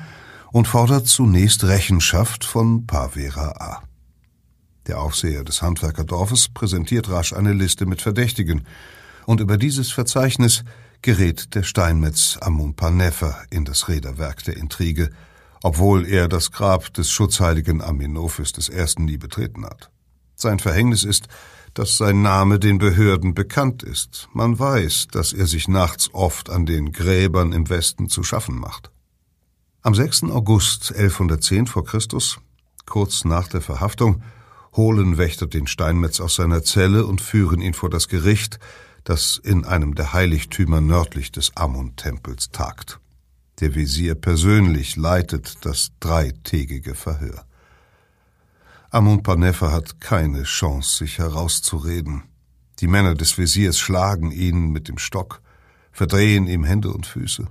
und 0.51 0.67
fordert 0.67 1.07
zunächst 1.07 1.63
Rechenschaft 1.63 2.45
von 2.45 2.85
Pavera 2.85 3.55
A. 3.59 3.83
Der 4.85 5.01
Aufseher 5.01 5.43
des 5.43 5.63
Handwerkerdorfes 5.63 6.49
präsentiert 6.49 7.09
rasch 7.09 7.33
eine 7.33 7.53
Liste 7.53 7.87
mit 7.87 8.03
Verdächtigen, 8.03 8.67
und 9.25 9.41
über 9.41 9.57
dieses 9.57 9.91
Verzeichnis 9.91 10.63
gerät 11.01 11.55
der 11.55 11.63
Steinmetz 11.63 12.37
Amun 12.39 12.75
Panefer 12.75 13.35
in 13.49 13.65
das 13.65 13.87
Räderwerk 13.87 14.43
der 14.43 14.57
Intrige, 14.57 15.09
obwohl 15.63 16.05
er 16.05 16.27
das 16.27 16.51
Grab 16.51 16.93
des 16.93 17.09
schutzheiligen 17.09 17.81
Amenophis 17.81 18.69
Ersten 18.69 19.05
nie 19.05 19.17
betreten 19.17 19.65
hat. 19.65 19.89
Sein 20.35 20.59
Verhängnis 20.59 21.03
ist, 21.03 21.27
dass 21.75 21.97
sein 21.97 22.21
Name 22.21 22.57
den 22.57 22.77
Behörden 22.77 23.35
bekannt 23.35 23.83
ist. 23.83 24.29
Man 24.33 24.57
weiß, 24.57 25.09
dass 25.11 25.33
er 25.33 25.45
sich 25.45 25.67
nachts 25.67 26.09
oft 26.13 26.49
an 26.49 26.65
den 26.65 26.93
Gräbern 26.93 27.51
im 27.51 27.69
Westen 27.69 28.07
zu 28.07 28.23
schaffen 28.23 28.57
macht. 28.57 28.91
Am 29.81 29.93
6. 29.93 30.23
August 30.23 30.93
1110 30.95 31.67
vor 31.67 31.83
Christus, 31.85 32.39
kurz 32.85 33.25
nach 33.25 33.49
der 33.49 33.61
Verhaftung, 33.61 34.23
holen 34.73 35.17
Wächter 35.17 35.47
den 35.47 35.67
Steinmetz 35.67 36.21
aus 36.21 36.35
seiner 36.35 36.63
Zelle 36.63 37.05
und 37.05 37.19
führen 37.19 37.61
ihn 37.61 37.73
vor 37.73 37.89
das 37.89 38.07
Gericht, 38.07 38.57
das 39.03 39.37
in 39.43 39.65
einem 39.65 39.95
der 39.95 40.13
Heiligtümer 40.13 40.79
nördlich 40.79 41.31
des 41.33 41.55
Ammon-Tempels 41.57 42.51
tagt. 42.51 42.99
Der 43.59 43.75
Visier 43.75 44.15
persönlich 44.15 44.95
leitet 44.95 45.65
das 45.65 45.91
dreitägige 45.99 46.95
Verhör. 46.95 47.45
Amun 48.95 49.23
Panefa 49.23 49.73
hat 49.73 49.99
keine 49.99 50.43
Chance, 50.43 50.99
sich 50.99 51.17
herauszureden. 51.17 52.23
Die 52.79 52.87
Männer 52.87 53.13
des 53.13 53.37
Visiers 53.37 53.77
schlagen 53.77 54.31
ihn 54.31 54.69
mit 54.69 54.87
dem 54.87 54.99
Stock, 54.99 55.41
verdrehen 55.91 56.47
ihm 56.47 56.63
Hände 56.63 56.93
und 56.93 57.05
Füße. 57.05 57.45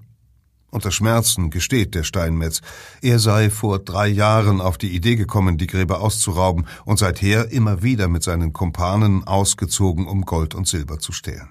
Unter 0.71 0.91
Schmerzen 0.91 1.51
gesteht 1.51 1.95
der 1.95 2.03
Steinmetz, 2.03 2.63
er 3.03 3.19
sei 3.19 3.51
vor 3.51 3.79
drei 3.79 4.09
Jahren 4.09 4.63
auf 4.63 4.79
die 4.79 4.97
Idee 4.97 5.17
gekommen, 5.17 5.59
die 5.59 5.67
Gräber 5.67 6.01
auszurauben 6.01 6.67
und 6.87 6.99
seither 6.99 7.53
immer 7.53 7.83
wieder 7.83 8.09
mit 8.09 8.23
seinen 8.23 8.55
Kumpanen 8.55 9.25
ausgezogen, 9.25 10.07
um 10.07 10.23
Gold 10.23 10.55
und 10.55 10.67
Silber 10.67 10.99
zu 10.99 11.13
stehlen. 11.13 11.51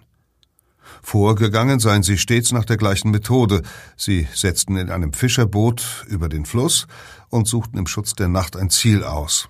Vorgegangen 1.04 1.80
seien 1.80 2.02
sie 2.02 2.18
stets 2.18 2.52
nach 2.52 2.66
der 2.66 2.78
gleichen 2.78 3.12
Methode. 3.12 3.62
Sie 3.96 4.28
setzten 4.34 4.76
in 4.76 4.90
einem 4.90 5.14
Fischerboot 5.14 6.08
über 6.08 6.30
den 6.30 6.48
Fluss 6.48 6.88
und 7.30 7.48
suchten 7.48 7.78
im 7.78 7.86
Schutz 7.86 8.16
der 8.16 8.28
Nacht 8.28 8.56
ein 8.56 8.72
Ziel 8.72 9.04
aus. 9.04 9.50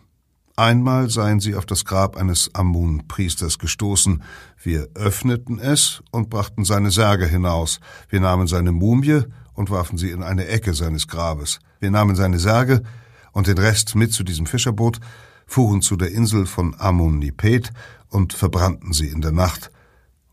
Einmal 0.56 1.10
seien 1.10 1.40
sie 1.40 1.56
auf 1.56 1.66
das 1.66 1.84
Grab 1.84 2.16
eines 2.16 2.54
Amun-Priesters 2.54 3.58
gestoßen. 3.58 4.22
Wir 4.62 4.88
öffneten 4.94 5.58
es 5.58 6.04
und 6.12 6.30
brachten 6.30 6.64
seine 6.64 6.92
Särge 6.92 7.26
hinaus. 7.26 7.80
Wir 8.08 8.20
nahmen 8.20 8.46
seine 8.46 8.72
Mumie 8.72 9.24
und 9.56 9.72
warfen 9.72 9.98
sie 9.98 10.12
in 10.12 10.22
eine 10.22 10.48
Ecke 10.48 10.76
seines 10.76 11.08
Grabes. 11.08 11.60
Wir 11.80 11.90
nahmen 11.90 12.16
seine 12.16 12.38
Särge 12.38 12.84
und 13.32 13.48
den 13.48 13.58
Rest 13.58 13.96
mit 13.96 14.14
zu 14.14 14.24
diesem 14.24 14.46
Fischerboot, 14.46 15.00
fuhren 15.48 15.82
zu 15.82 15.96
der 15.96 16.12
Insel 16.12 16.46
von 16.46 16.76
Amun-Nipet 16.80 17.72
und 18.10 18.34
verbrannten 18.34 18.94
sie 18.94 19.08
in 19.08 19.22
der 19.22 19.32
Nacht. 19.32 19.72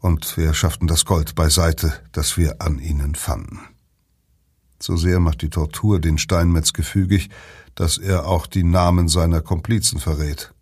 Und 0.00 0.36
wir 0.36 0.52
schafften 0.52 0.86
das 0.86 1.06
Gold 1.06 1.34
beiseite, 1.34 1.94
das 2.12 2.36
wir 2.36 2.60
an 2.60 2.78
ihnen 2.78 3.14
fanden. 3.14 3.60
So 4.82 4.96
sehr 4.96 5.20
macht 5.20 5.42
die 5.42 5.50
Tortur 5.50 6.00
den 6.00 6.16
Steinmetz 6.16 6.72
gefügig, 6.72 7.28
dass 7.74 7.98
er 7.98 8.26
auch 8.26 8.46
die 8.46 8.64
Namen 8.64 9.08
seiner 9.08 9.42
Komplizen 9.42 10.00
verrät. 10.00 10.54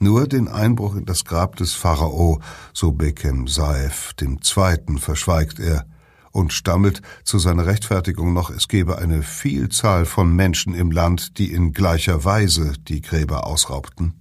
Nur 0.00 0.28
den 0.28 0.48
Einbruch 0.48 0.94
in 0.94 1.06
das 1.06 1.24
Grab 1.24 1.56
des 1.56 1.74
Pharao 1.74 2.40
Sobekem 2.72 3.48
Saef 3.48 4.14
II. 4.20 4.98
verschweigt 4.98 5.58
er 5.58 5.86
und 6.30 6.52
stammelt 6.52 7.02
zu 7.24 7.38
seiner 7.38 7.66
Rechtfertigung 7.66 8.32
noch, 8.32 8.50
es 8.50 8.68
gebe 8.68 8.98
eine 8.98 9.22
Vielzahl 9.22 10.04
von 10.04 10.34
Menschen 10.34 10.74
im 10.74 10.92
Land, 10.92 11.38
die 11.38 11.52
in 11.52 11.72
gleicher 11.72 12.24
Weise 12.24 12.74
die 12.86 13.00
Gräber 13.00 13.46
ausraubten. 13.46 14.14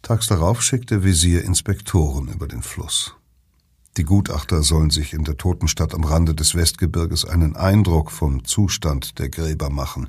Tags 0.00 0.26
darauf 0.26 0.62
schickt 0.62 0.90
der 0.90 1.04
Visier 1.04 1.44
Inspektoren 1.44 2.28
über 2.28 2.48
den 2.48 2.62
Fluss. 2.62 3.14
Die 3.98 4.04
Gutachter 4.04 4.62
sollen 4.62 4.88
sich 4.88 5.12
in 5.12 5.24
der 5.24 5.36
Totenstadt 5.36 5.94
am 5.94 6.04
Rande 6.04 6.34
des 6.34 6.54
Westgebirges 6.54 7.26
einen 7.26 7.56
Eindruck 7.56 8.10
vom 8.10 8.42
Zustand 8.42 9.18
der 9.18 9.28
Gräber 9.28 9.68
machen. 9.68 10.08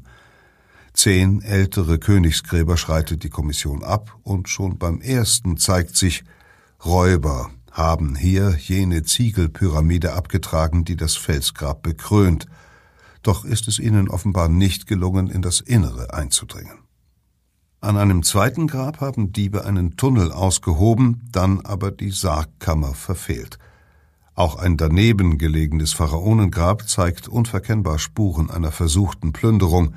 Zehn 0.93 1.41
ältere 1.41 1.99
Königsgräber 1.99 2.77
schreitet 2.77 3.23
die 3.23 3.29
Kommission 3.29 3.83
ab 3.83 4.15
und 4.23 4.47
schon 4.47 4.77
beim 4.77 5.01
ersten 5.01 5.57
zeigt 5.57 5.97
sich, 5.97 6.23
Räuber 6.85 7.49
haben 7.71 8.15
hier 8.15 8.55
jene 8.57 9.03
Ziegelpyramide 9.03 10.13
abgetragen, 10.13 10.85
die 10.85 10.95
das 10.95 11.15
Felsgrab 11.15 11.81
bekrönt, 11.81 12.45
doch 13.21 13.43
ist 13.43 13.67
es 13.67 13.79
ihnen 13.79 14.07
offenbar 14.07 14.47
nicht 14.47 14.87
gelungen, 14.87 15.27
in 15.27 15.41
das 15.41 15.59
Innere 15.59 16.13
einzudringen. 16.13 16.77
An 17.81 17.97
einem 17.97 18.23
zweiten 18.23 18.67
Grab 18.67 19.01
haben 19.01 19.33
Diebe 19.33 19.65
einen 19.65 19.97
Tunnel 19.97 20.31
ausgehoben, 20.31 21.27
dann 21.33 21.65
aber 21.65 21.91
die 21.91 22.11
Sargkammer 22.11 22.93
verfehlt. 22.93 23.59
Auch 24.35 24.55
ein 24.55 24.77
daneben 24.77 25.37
gelegenes 25.37 25.93
Pharaonengrab 25.93 26.87
zeigt 26.89 27.27
unverkennbar 27.27 27.99
Spuren 27.99 28.49
einer 28.49 28.71
versuchten 28.71 29.31
Plünderung, 29.31 29.93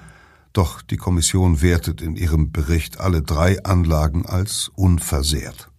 doch 0.53 0.83
die 0.83 0.99
Kommission 0.99 1.63
wertet 1.63 2.03
in 2.03 2.17
ihrem 2.17 2.53
Bericht 2.53 3.01
alle 3.01 3.23
drei 3.23 3.63
Anlagen 3.65 4.27
als 4.27 4.71
unversehrt. 4.75 5.71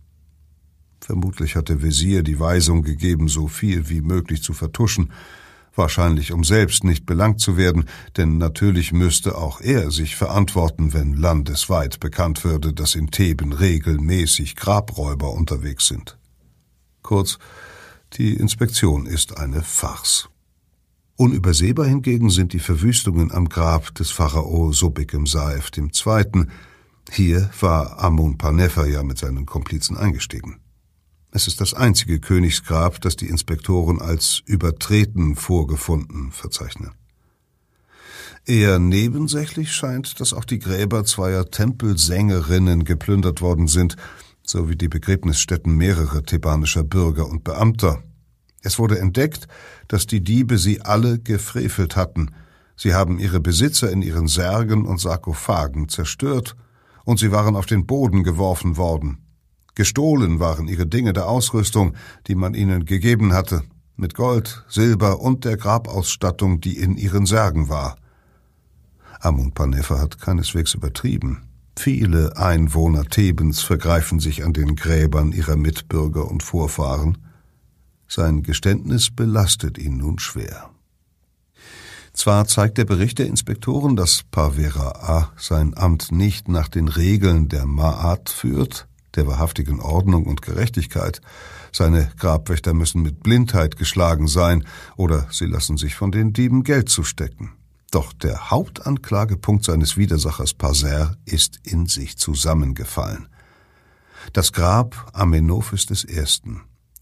Vermutlich 1.00 1.56
hat 1.56 1.70
der 1.70 1.82
Visier 1.82 2.24
die 2.24 2.40
Weisung 2.40 2.82
gegeben, 2.82 3.28
so 3.28 3.48
viel 3.48 3.90
wie 3.90 4.02
möglich 4.02 4.44
zu 4.44 4.54
vertuschen, 4.54 5.12
wahrscheinlich 5.74 6.32
um 6.34 6.44
selbst 6.44 6.84
nicht 6.84 7.06
belangt 7.06 7.40
zu 7.40 7.58
werden, 7.58 7.86
denn 8.18 8.40
natürlich 8.40 8.92
müsste 8.92 9.38
auch 9.38 9.62
er 9.62 9.92
sich 9.92 10.16
verantworten, 10.16 10.94
wenn 10.94 11.14
landesweit 11.14 12.00
bekannt 12.00 12.44
würde, 12.44 12.74
dass 12.74 12.96
in 12.96 13.12
Theben 13.12 13.54
regelmäßig 13.54 14.56
Grabräuber 14.56 15.32
unterwegs 15.32 15.88
sind. 15.88 16.18
Kurz, 17.04 17.38
die 18.14 18.34
Inspektion 18.34 19.06
ist 19.06 19.38
eine 19.38 19.62
Farce. 19.62 20.30
Unübersehbar 21.16 21.88
hingegen 21.88 22.30
sind 22.30 22.54
die 22.54 22.60
Verwüstungen 22.60 23.32
am 23.32 23.50
Grab 23.50 23.94
des 23.96 24.12
Pharao 24.12 24.72
Sobekem 24.72 25.26
Saef 25.26 25.72
II. 25.76 26.46
Hier 27.12 27.50
war 27.60 28.00
Amun 28.00 28.38
Panefer 28.38 28.86
ja 28.86 29.04
mit 29.04 29.18
seinen 29.18 29.46
Komplizen 29.46 29.98
eingestiegen. 29.98 30.60
Es 31.32 31.48
ist 31.48 31.60
das 31.60 31.74
einzige 31.74 32.20
Königsgrab, 32.20 33.02
das 33.02 33.16
die 33.16 33.28
Inspektoren 33.28 34.00
als 34.02 34.42
übertreten 34.46 35.36
vorgefunden 35.36 36.32
verzeichnen. 36.32 36.92
Eher 38.46 38.80
nebensächlich 38.80 39.74
scheint, 39.74 40.20
dass 40.22 40.34
auch 40.34 40.46
die 40.46 40.60
Gräber 40.60 41.04
zweier 41.04 41.52
Tempelsängerinnen 41.52 42.86
geplündert 42.86 43.42
worden 43.42 43.68
sind, 43.68 43.98
sowie 44.50 44.76
die 44.76 44.88
Begräbnisstätten 44.88 45.76
mehrerer 45.76 46.24
thebanischer 46.24 46.84
Bürger 46.84 47.28
und 47.28 47.44
Beamter. 47.44 48.02
Es 48.64 48.80
wurde 48.80 49.00
entdeckt, 49.00 49.48
dass 49.88 50.08
die 50.08 50.24
Diebe 50.24 50.58
sie 50.58 50.82
alle 50.82 51.20
gefrevelt 51.20 51.96
hatten. 51.96 52.32
Sie 52.76 52.94
haben 52.94 53.20
ihre 53.20 53.40
Besitzer 53.40 53.92
in 53.92 54.02
ihren 54.02 54.28
Särgen 54.28 54.86
und 54.86 55.00
Sarkophagen 55.00 55.90
zerstört, 55.90 56.56
und 57.04 57.20
sie 57.20 57.32
waren 57.32 57.56
auf 57.56 57.66
den 57.66 57.86
Boden 57.86 58.24
geworfen 58.24 58.76
worden. 58.76 59.20
Gestohlen 59.76 60.40
waren 60.40 60.68
ihre 60.68 60.88
Dinge 60.88 61.14
der 61.14 61.30
Ausrüstung, 61.30 61.94
die 62.28 62.36
man 62.36 62.54
ihnen 62.54 62.86
gegeben 62.86 63.32
hatte, 63.34 63.64
mit 63.96 64.14
Gold, 64.14 64.66
Silber 64.68 65.22
und 65.22 65.46
der 65.46 65.56
Grabausstattung, 65.56 66.60
die 66.60 66.78
in 66.78 66.98
ihren 66.98 67.26
Särgen 67.26 67.70
war. 67.70 67.96
Amun 69.20 69.54
Panefa 69.54 70.00
hat 70.00 70.20
keineswegs 70.20 70.74
übertrieben. 70.74 71.47
Viele 71.78 72.36
Einwohner 72.38 73.06
Thebens 73.06 73.62
vergreifen 73.62 74.20
sich 74.20 74.44
an 74.44 74.52
den 74.52 74.76
Gräbern 74.76 75.32
ihrer 75.32 75.56
Mitbürger 75.56 76.30
und 76.30 76.42
Vorfahren. 76.42 77.20
Sein 78.08 78.42
Geständnis 78.42 79.12
belastet 79.12 79.78
ihn 79.78 79.98
nun 79.98 80.18
schwer. 80.18 80.72
Zwar 82.14 82.48
zeigt 82.48 82.80
der 82.80 82.86
Bericht 82.86 83.20
der 83.20 83.28
Inspektoren, 83.28 83.96
dass 83.96 84.24
Pavera 84.32 84.90
A 85.08 85.32
sein 85.38 85.78
Amt 85.78 86.12
nicht 86.12 86.48
nach 86.48 86.68
den 86.68 86.88
Regeln 86.88 87.48
der 87.48 87.66
Ma'at 87.66 88.32
führt, 88.32 88.88
der 89.16 89.28
wahrhaftigen 89.28 89.80
Ordnung 89.80 90.26
und 90.26 90.42
Gerechtigkeit. 90.42 91.22
Seine 91.72 92.10
Grabwächter 92.18 92.74
müssen 92.74 93.04
mit 93.04 93.22
Blindheit 93.22 93.78
geschlagen 93.78 94.28
sein, 94.28 94.66
oder 94.96 95.28
sie 95.32 95.46
lassen 95.46 95.78
sich 95.78 95.94
von 95.94 96.12
den 96.12 96.34
Dieben 96.34 96.64
Geld 96.64 96.90
zustecken. 96.90 97.52
Doch 97.92 98.12
der 98.14 98.52
Hauptanklagepunkt 98.52 99.64
seines 99.64 99.98
Widersachers 99.98 100.54
Paser 100.54 101.16
ist 101.26 101.60
in 101.64 101.86
sich 101.86 102.18
zusammengefallen. 102.18 103.30
Das 104.34 104.52
Grab 104.52 105.10
Amenophis 105.14 105.88
I., 106.04 106.24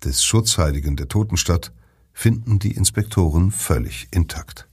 des 0.04 0.24
Schutzheiligen 0.24 0.96
der 0.96 1.08
Totenstadt, 1.08 1.72
finden 2.14 2.60
die 2.60 2.72
Inspektoren 2.72 3.52
völlig 3.52 4.08
intakt. 4.12 4.68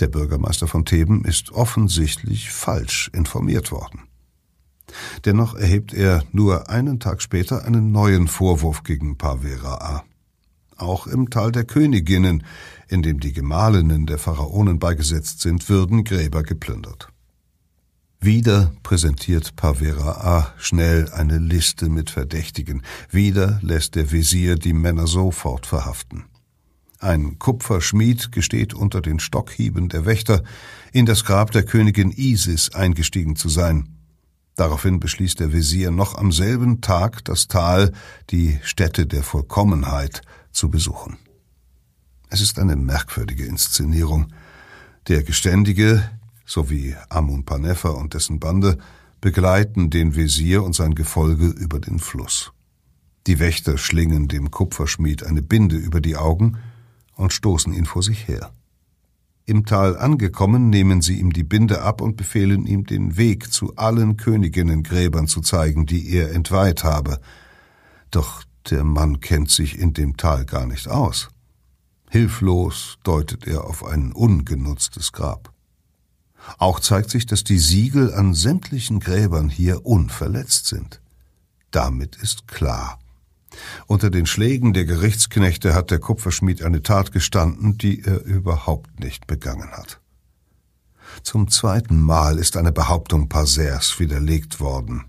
Der 0.00 0.08
Bürgermeister 0.08 0.66
von 0.66 0.84
Theben 0.84 1.24
ist 1.24 1.52
offensichtlich 1.52 2.50
falsch 2.50 3.10
informiert 3.12 3.70
worden. 3.70 4.02
Dennoch 5.24 5.54
erhebt 5.54 5.92
er 5.92 6.24
nur 6.32 6.70
einen 6.70 7.00
Tag 7.00 7.20
später 7.20 7.64
einen 7.64 7.92
neuen 7.92 8.28
Vorwurf 8.28 8.82
gegen 8.82 9.18
Pavera 9.18 9.74
A. 9.74 10.04
Auch 10.78 11.06
im 11.06 11.28
Tal 11.28 11.52
der 11.52 11.64
Königinnen 11.64 12.44
in 12.88 13.02
dem 13.02 13.20
die 13.20 13.32
Gemahlinnen 13.32 14.06
der 14.06 14.18
Pharaonen 14.18 14.78
beigesetzt 14.78 15.40
sind, 15.42 15.68
würden 15.68 16.04
Gräber 16.04 16.42
geplündert. 16.42 17.08
Wieder 18.20 18.72
präsentiert 18.82 19.54
Pavera 19.54 20.10
A 20.10 20.54
schnell 20.58 21.08
eine 21.10 21.38
Liste 21.38 21.88
mit 21.88 22.10
Verdächtigen. 22.10 22.82
Wieder 23.10 23.60
lässt 23.62 23.94
der 23.94 24.10
Visier 24.10 24.56
die 24.56 24.72
Männer 24.72 25.06
sofort 25.06 25.66
verhaften. 25.66 26.24
Ein 26.98 27.38
Kupferschmied 27.38 28.32
gesteht 28.32 28.74
unter 28.74 29.00
den 29.00 29.20
Stockhieben 29.20 29.88
der 29.88 30.04
Wächter, 30.04 30.42
in 30.92 31.06
das 31.06 31.24
Grab 31.24 31.52
der 31.52 31.62
Königin 31.62 32.10
Isis 32.10 32.70
eingestiegen 32.70 33.36
zu 33.36 33.48
sein. 33.48 33.90
Daraufhin 34.56 34.98
beschließt 34.98 35.38
der 35.38 35.52
Visier 35.52 35.92
noch 35.92 36.16
am 36.16 36.32
selben 36.32 36.80
Tag 36.80 37.24
das 37.24 37.46
Tal, 37.46 37.92
die 38.30 38.58
Stätte 38.64 39.06
der 39.06 39.22
Vollkommenheit, 39.22 40.22
zu 40.58 40.68
besuchen. 40.68 41.16
Es 42.30 42.40
ist 42.40 42.58
eine 42.58 42.76
merkwürdige 42.76 43.46
Inszenierung. 43.46 44.32
Der 45.06 45.22
Geständige 45.22 46.10
sowie 46.44 46.96
Amun 47.08 47.44
Panefa 47.44 47.90
und 47.90 48.14
dessen 48.14 48.40
Bande 48.40 48.76
begleiten 49.20 49.88
den 49.88 50.16
Wesir 50.16 50.64
und 50.64 50.74
sein 50.74 50.94
Gefolge 50.94 51.46
über 51.46 51.78
den 51.78 52.00
Fluss. 52.00 52.52
Die 53.26 53.38
Wächter 53.38 53.78
schlingen 53.78 54.26
dem 54.26 54.50
Kupferschmied 54.50 55.22
eine 55.22 55.42
Binde 55.42 55.76
über 55.76 56.00
die 56.00 56.16
Augen 56.16 56.58
und 57.14 57.32
stoßen 57.32 57.72
ihn 57.72 57.86
vor 57.86 58.02
sich 58.02 58.26
her. 58.26 58.52
Im 59.46 59.64
Tal 59.64 59.96
angekommen, 59.96 60.70
nehmen 60.70 61.02
sie 61.02 61.18
ihm 61.20 61.32
die 61.32 61.44
Binde 61.44 61.82
ab 61.82 62.00
und 62.00 62.16
befehlen 62.16 62.66
ihm, 62.66 62.84
den 62.84 63.16
Weg 63.16 63.52
zu 63.52 63.76
allen 63.76 64.16
Königinnengräbern 64.16 65.26
zu 65.26 65.40
zeigen, 65.40 65.86
die 65.86 66.10
er 66.10 66.32
entweiht 66.32 66.84
habe. 66.84 67.20
Doch 68.10 68.42
der 68.70 68.84
Mann 68.84 69.20
kennt 69.20 69.50
sich 69.50 69.78
in 69.78 69.92
dem 69.94 70.16
Tal 70.16 70.44
gar 70.44 70.66
nicht 70.66 70.88
aus. 70.88 71.28
Hilflos 72.10 72.98
deutet 73.02 73.46
er 73.46 73.64
auf 73.64 73.84
ein 73.84 74.12
ungenutztes 74.12 75.12
Grab. 75.12 75.52
Auch 76.56 76.80
zeigt 76.80 77.10
sich, 77.10 77.26
dass 77.26 77.44
die 77.44 77.58
Siegel 77.58 78.14
an 78.14 78.32
sämtlichen 78.32 79.00
Gräbern 79.00 79.50
hier 79.50 79.84
unverletzt 79.84 80.66
sind. 80.66 81.00
Damit 81.70 82.16
ist 82.16 82.48
klar. 82.48 82.98
Unter 83.86 84.10
den 84.10 84.26
Schlägen 84.26 84.72
der 84.72 84.84
Gerichtsknechte 84.84 85.74
hat 85.74 85.90
der 85.90 85.98
Kupferschmied 85.98 86.62
eine 86.62 86.82
Tat 86.82 87.12
gestanden, 87.12 87.76
die 87.76 88.02
er 88.02 88.22
überhaupt 88.24 89.00
nicht 89.00 89.26
begangen 89.26 89.70
hat. 89.72 90.00
Zum 91.22 91.48
zweiten 91.48 92.00
Mal 92.00 92.38
ist 92.38 92.56
eine 92.56 92.72
Behauptung 92.72 93.28
Pasers 93.28 93.98
widerlegt 93.98 94.60
worden. 94.60 95.04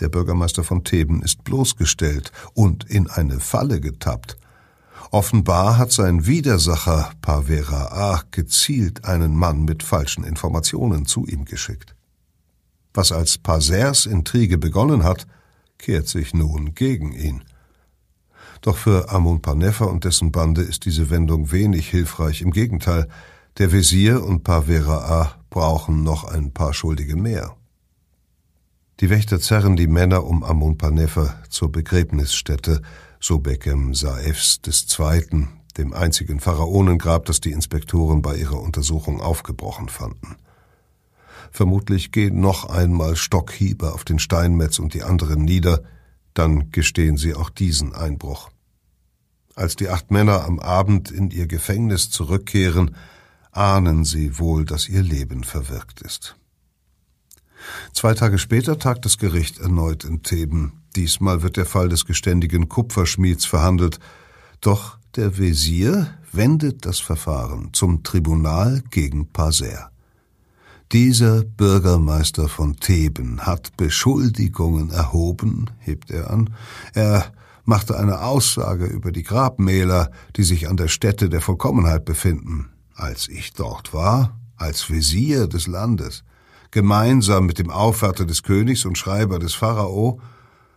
Der 0.00 0.08
Bürgermeister 0.08 0.62
von 0.62 0.84
Theben 0.84 1.22
ist 1.22 1.44
bloßgestellt 1.44 2.32
und 2.54 2.84
in 2.84 3.08
eine 3.08 3.40
Falle 3.40 3.80
getappt. 3.80 4.36
Offenbar 5.10 5.78
hat 5.78 5.92
sein 5.92 6.26
Widersacher 6.26 7.10
Pavera 7.22 7.86
A 7.92 8.22
gezielt 8.30 9.04
einen 9.04 9.34
Mann 9.34 9.64
mit 9.64 9.82
falschen 9.82 10.24
Informationen 10.24 11.06
zu 11.06 11.26
ihm 11.26 11.44
geschickt. 11.44 11.94
Was 12.92 13.12
als 13.12 13.38
Pasers 13.38 14.06
Intrige 14.06 14.58
begonnen 14.58 15.04
hat, 15.04 15.26
kehrt 15.78 16.08
sich 16.08 16.34
nun 16.34 16.74
gegen 16.74 17.12
ihn. 17.12 17.44
Doch 18.62 18.76
für 18.76 19.10
Amun 19.10 19.42
Panefa 19.42 19.84
und 19.84 20.04
dessen 20.04 20.32
Bande 20.32 20.62
ist 20.62 20.84
diese 20.84 21.10
Wendung 21.10 21.52
wenig 21.52 21.88
hilfreich. 21.88 22.42
Im 22.42 22.50
Gegenteil, 22.50 23.08
der 23.58 23.72
Wesir 23.72 24.24
und 24.24 24.44
Pavera 24.44 24.98
A 24.98 25.34
brauchen 25.50 26.02
noch 26.02 26.24
ein 26.24 26.52
paar 26.52 26.74
Schuldige 26.74 27.16
mehr. 27.16 27.55
Die 29.00 29.10
Wächter 29.10 29.38
zerren 29.38 29.76
die 29.76 29.88
Männer 29.88 30.24
um 30.24 30.42
Amun 30.42 30.78
Panefa 30.78 31.38
zur 31.50 31.70
Begräbnisstätte 31.70 32.80
Sobekem 33.20 33.92
Saefs 33.94 34.58
II., 34.66 35.48
dem 35.76 35.92
einzigen 35.92 36.40
Pharaonengrab, 36.40 37.26
das 37.26 37.40
die 37.40 37.52
Inspektoren 37.52 38.22
bei 38.22 38.36
ihrer 38.36 38.58
Untersuchung 38.58 39.20
aufgebrochen 39.20 39.90
fanden. 39.90 40.36
Vermutlich 41.50 42.10
gehen 42.10 42.40
noch 42.40 42.70
einmal 42.70 43.16
Stockhiebe 43.16 43.92
auf 43.92 44.04
den 44.04 44.18
Steinmetz 44.18 44.78
und 44.78 44.94
die 44.94 45.02
anderen 45.02 45.42
nieder, 45.42 45.82
dann 46.32 46.70
gestehen 46.70 47.18
sie 47.18 47.34
auch 47.34 47.50
diesen 47.50 47.94
Einbruch. 47.94 48.48
Als 49.54 49.76
die 49.76 49.90
acht 49.90 50.10
Männer 50.10 50.46
am 50.46 50.58
Abend 50.58 51.10
in 51.10 51.30
ihr 51.30 51.46
Gefängnis 51.46 52.08
zurückkehren, 52.08 52.96
ahnen 53.52 54.06
sie 54.06 54.38
wohl, 54.38 54.64
dass 54.64 54.88
ihr 54.88 55.02
Leben 55.02 55.44
verwirkt 55.44 56.00
ist. 56.00 56.36
Zwei 57.92 58.14
Tage 58.14 58.38
später 58.38 58.78
tagt 58.78 59.04
das 59.04 59.18
Gericht 59.18 59.58
erneut 59.58 60.04
in 60.04 60.22
Theben. 60.22 60.82
Diesmal 60.96 61.42
wird 61.42 61.56
der 61.56 61.66
Fall 61.66 61.88
des 61.88 62.04
geständigen 62.04 62.68
Kupferschmieds 62.68 63.44
verhandelt. 63.44 63.98
Doch 64.60 64.98
der 65.16 65.38
Wesir 65.38 66.08
wendet 66.32 66.86
das 66.86 66.98
Verfahren 66.98 67.70
zum 67.72 68.02
Tribunal 68.02 68.82
gegen 68.90 69.32
Paser. 69.32 69.90
Dieser 70.92 71.42
Bürgermeister 71.42 72.48
von 72.48 72.76
Theben 72.76 73.40
hat 73.40 73.76
Beschuldigungen 73.76 74.90
erhoben, 74.90 75.70
hebt 75.78 76.10
er 76.10 76.30
an. 76.30 76.54
Er 76.94 77.32
machte 77.64 77.98
eine 77.98 78.20
Aussage 78.20 78.86
über 78.86 79.10
die 79.10 79.24
Grabmäler, 79.24 80.12
die 80.36 80.44
sich 80.44 80.68
an 80.68 80.76
der 80.76 80.88
Stätte 80.88 81.28
der 81.28 81.40
Vollkommenheit 81.40 82.04
befinden. 82.04 82.70
Als 82.94 83.28
ich 83.28 83.52
dort 83.52 83.92
war, 83.92 84.38
als 84.56 84.88
Wesir 84.88 85.48
des 85.48 85.66
Landes, 85.66 86.22
gemeinsam 86.70 87.46
mit 87.46 87.58
dem 87.58 87.70
Aufwärter 87.70 88.24
des 88.24 88.42
Königs 88.42 88.84
und 88.84 88.98
Schreiber 88.98 89.38
des 89.38 89.54
Pharao, 89.54 90.20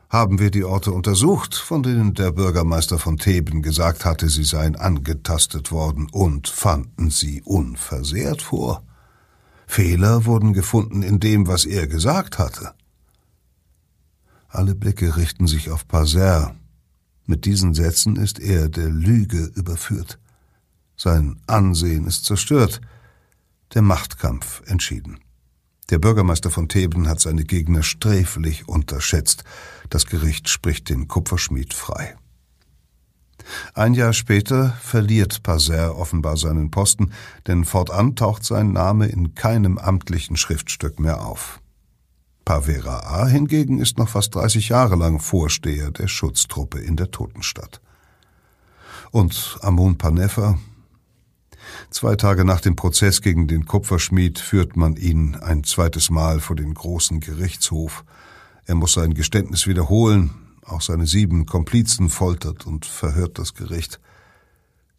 haben 0.09 0.39
wir 0.39 0.49
die 0.49 0.63
Orte 0.63 0.91
untersucht, 0.91 1.53
von 1.53 1.83
denen 1.83 2.15
der 2.15 2.31
Bürgermeister 2.31 2.97
von 2.97 3.17
Theben 3.17 3.61
gesagt 3.61 4.05
hatte, 4.05 4.27
sie 4.27 4.43
seien 4.43 4.75
angetastet 4.75 5.71
worden, 5.71 6.07
und 6.11 6.47
fanden 6.47 7.11
sie 7.11 7.43
unversehrt 7.43 8.41
vor. 8.41 8.83
Fehler 9.67 10.25
wurden 10.25 10.53
gefunden 10.53 11.03
in 11.03 11.19
dem, 11.19 11.47
was 11.47 11.65
er 11.65 11.85
gesagt 11.85 12.39
hatte. 12.39 12.73
Alle 14.47 14.73
Blicke 14.73 15.15
richten 15.15 15.45
sich 15.45 15.69
auf 15.69 15.87
Paser. 15.87 16.55
Mit 17.27 17.45
diesen 17.45 17.75
Sätzen 17.75 18.15
ist 18.15 18.39
er 18.39 18.67
der 18.67 18.89
Lüge 18.89 19.51
überführt. 19.53 20.17
Sein 20.97 21.39
Ansehen 21.45 22.07
ist 22.07 22.25
zerstört, 22.25 22.81
der 23.75 23.83
Machtkampf 23.83 24.63
entschieden. 24.65 25.19
Der 25.89 25.97
Bürgermeister 25.97 26.51
von 26.51 26.67
Theben 26.67 27.07
hat 27.07 27.19
seine 27.19 27.43
Gegner 27.43 27.81
sträflich 27.81 28.67
unterschätzt. 28.67 29.43
Das 29.89 30.05
Gericht 30.05 30.47
spricht 30.47 30.89
den 30.89 31.07
Kupferschmied 31.07 31.73
frei. 31.73 32.15
Ein 33.73 33.95
Jahr 33.95 34.13
später 34.13 34.77
verliert 34.81 35.41
Paser 35.41 35.97
offenbar 35.97 36.37
seinen 36.37 36.69
Posten, 36.69 37.11
denn 37.47 37.65
fortan 37.65 38.15
taucht 38.15 38.45
sein 38.45 38.71
Name 38.71 39.07
in 39.07 39.33
keinem 39.33 39.79
amtlichen 39.79 40.37
Schriftstück 40.37 40.99
mehr 40.99 41.25
auf. 41.25 41.59
Pavera 42.45 42.99
A 42.99 43.27
hingegen 43.27 43.79
ist 43.79 43.97
noch 43.97 44.09
fast 44.09 44.35
30 44.35 44.69
Jahre 44.69 44.95
lang 44.95 45.19
Vorsteher 45.19 45.91
der 45.91 46.07
Schutztruppe 46.07 46.79
in 46.79 46.95
der 46.95 47.09
Totenstadt. 47.09 47.81
Und 49.11 49.57
Amun 49.61 49.97
Panefa? 49.97 50.59
Zwei 51.89 52.15
Tage 52.15 52.45
nach 52.45 52.61
dem 52.61 52.75
Prozess 52.75 53.21
gegen 53.21 53.47
den 53.47 53.65
Kupferschmied 53.65 54.39
führt 54.39 54.77
man 54.77 54.95
ihn 54.95 55.35
ein 55.35 55.63
zweites 55.63 56.09
Mal 56.09 56.39
vor 56.39 56.55
den 56.55 56.73
großen 56.73 57.19
Gerichtshof. 57.19 58.03
Er 58.65 58.75
muss 58.75 58.93
sein 58.93 59.13
Geständnis 59.13 59.67
wiederholen, 59.67 60.31
auch 60.63 60.81
seine 60.81 61.07
sieben 61.07 61.45
Komplizen 61.45 62.09
foltert 62.09 62.65
und 62.65 62.85
verhört 62.85 63.39
das 63.39 63.53
Gericht. 63.53 63.99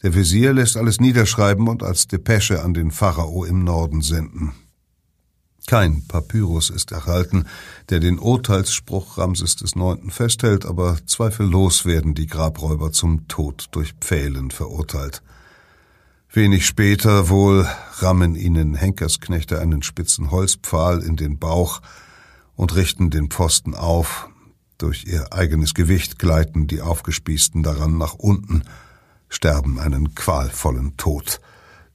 Der 0.03 0.15
Wesir 0.15 0.53
lässt 0.55 0.77
alles 0.77 1.01
niederschreiben 1.01 1.69
und 1.69 1.83
als 1.83 2.09
Depesche 2.09 2.63
an 2.63 2.75
den 2.75 2.91
Pharao 2.91 3.45
im 3.45 3.65
Norden 3.65 4.01
senden. 4.01 4.55
Kein 5.67 6.05
Papyrus 6.09 6.71
ist 6.71 6.91
erhalten, 6.91 7.45
der 7.91 8.01
den 8.01 8.19
Urteilsspruch 8.19 9.19
Ramses 9.19 9.57
IX. 9.61 10.13
festhält, 10.13 10.65
aber 10.65 10.99
zweifellos 11.07 11.85
werden 11.85 12.15
die 12.15 12.27
Grabräuber 12.27 12.93
zum 12.93 13.29
Tod 13.29 13.69
durch 13.71 13.93
Pfählen 14.01 14.51
verurteilt. 14.51 15.23
Wenig 16.33 16.65
später 16.65 17.29
wohl 17.29 17.67
rammen 17.99 18.37
ihnen 18.37 18.75
Henkersknechte 18.75 19.61
einen 19.61 19.83
spitzen 19.83 20.31
Holzpfahl 20.31 21.03
in 21.03 21.17
den 21.17 21.39
Bauch 21.39 21.83
und 22.55 22.77
richten 22.77 23.11
den 23.11 23.31
Pfosten 23.31 23.75
auf, 23.75 24.29
durch 24.79 25.05
ihr 25.05 25.33
eigenes 25.33 25.75
Gewicht 25.75 26.19
gleiten 26.21 26.69
die 26.69 26.81
Aufgespießten 26.81 27.63
daran 27.65 27.99
nach 27.99 28.15
unten, 28.15 28.63
sterben 29.29 29.81
einen 29.81 30.15
qualvollen 30.15 30.97
Tod. 30.97 31.41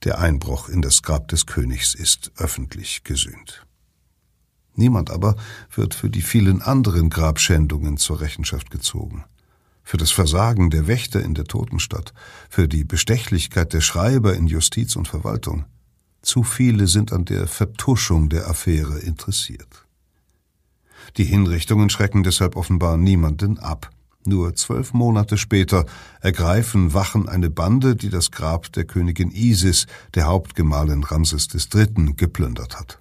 Der 0.04 0.20
Einbruch 0.20 0.68
in 0.68 0.82
das 0.84 1.02
Grab 1.02 1.30
des 1.30 1.46
Königs 1.46 1.96
ist 1.96 2.32
öffentlich 2.38 3.04
gesühnt. 3.04 3.66
Niemand 4.76 5.10
aber 5.12 5.36
wird 5.74 5.96
für 5.96 6.10
die 6.10 6.22
vielen 6.22 6.62
anderen 6.62 7.10
Grabschändungen 7.10 7.98
zur 7.98 8.20
Rechenschaft 8.20 8.70
gezogen. 8.70 9.24
Für 9.88 9.98
das 9.98 10.12
Versagen 10.12 10.72
der 10.72 10.88
Wächter 10.88 11.22
in 11.24 11.36
der 11.36 11.46
Totenstadt, 11.46 12.14
für 12.50 12.68
die 12.68 12.84
Bestechlichkeit 12.84 13.72
der 13.72 13.82
Schreiber 13.82 14.34
in 14.34 14.48
Justiz 14.48 14.96
und 14.96 15.08
Verwaltung. 15.08 15.66
Zu 16.24 16.42
viele 16.42 16.88
sind 16.88 17.14
an 17.14 17.24
der 17.24 17.46
Vertuschung 17.46 18.30
der 18.30 18.50
Affäre 18.50 18.98
interessiert. 18.98 19.86
Die 21.18 21.24
Hinrichtungen 21.24 21.92
schrecken 21.92 22.24
deshalb 22.24 22.56
offenbar 22.56 22.98
niemanden 22.98 23.60
ab. 23.60 23.92
Nur 24.26 24.56
zwölf 24.56 24.92
Monate 24.94 25.38
später 25.38 25.86
ergreifen 26.20 26.96
Wachen 26.96 27.30
eine 27.30 27.52
Bande, 27.52 27.96
die 27.96 28.10
das 28.10 28.32
Grab 28.32 28.74
der 28.74 28.86
Königin 28.86 29.30
Isis, 29.30 29.86
der 30.16 30.26
Hauptgemahlin 30.26 31.04
Ramses 31.04 31.48
III., 31.54 32.16
geplündert 32.16 32.80
hat. 32.80 33.00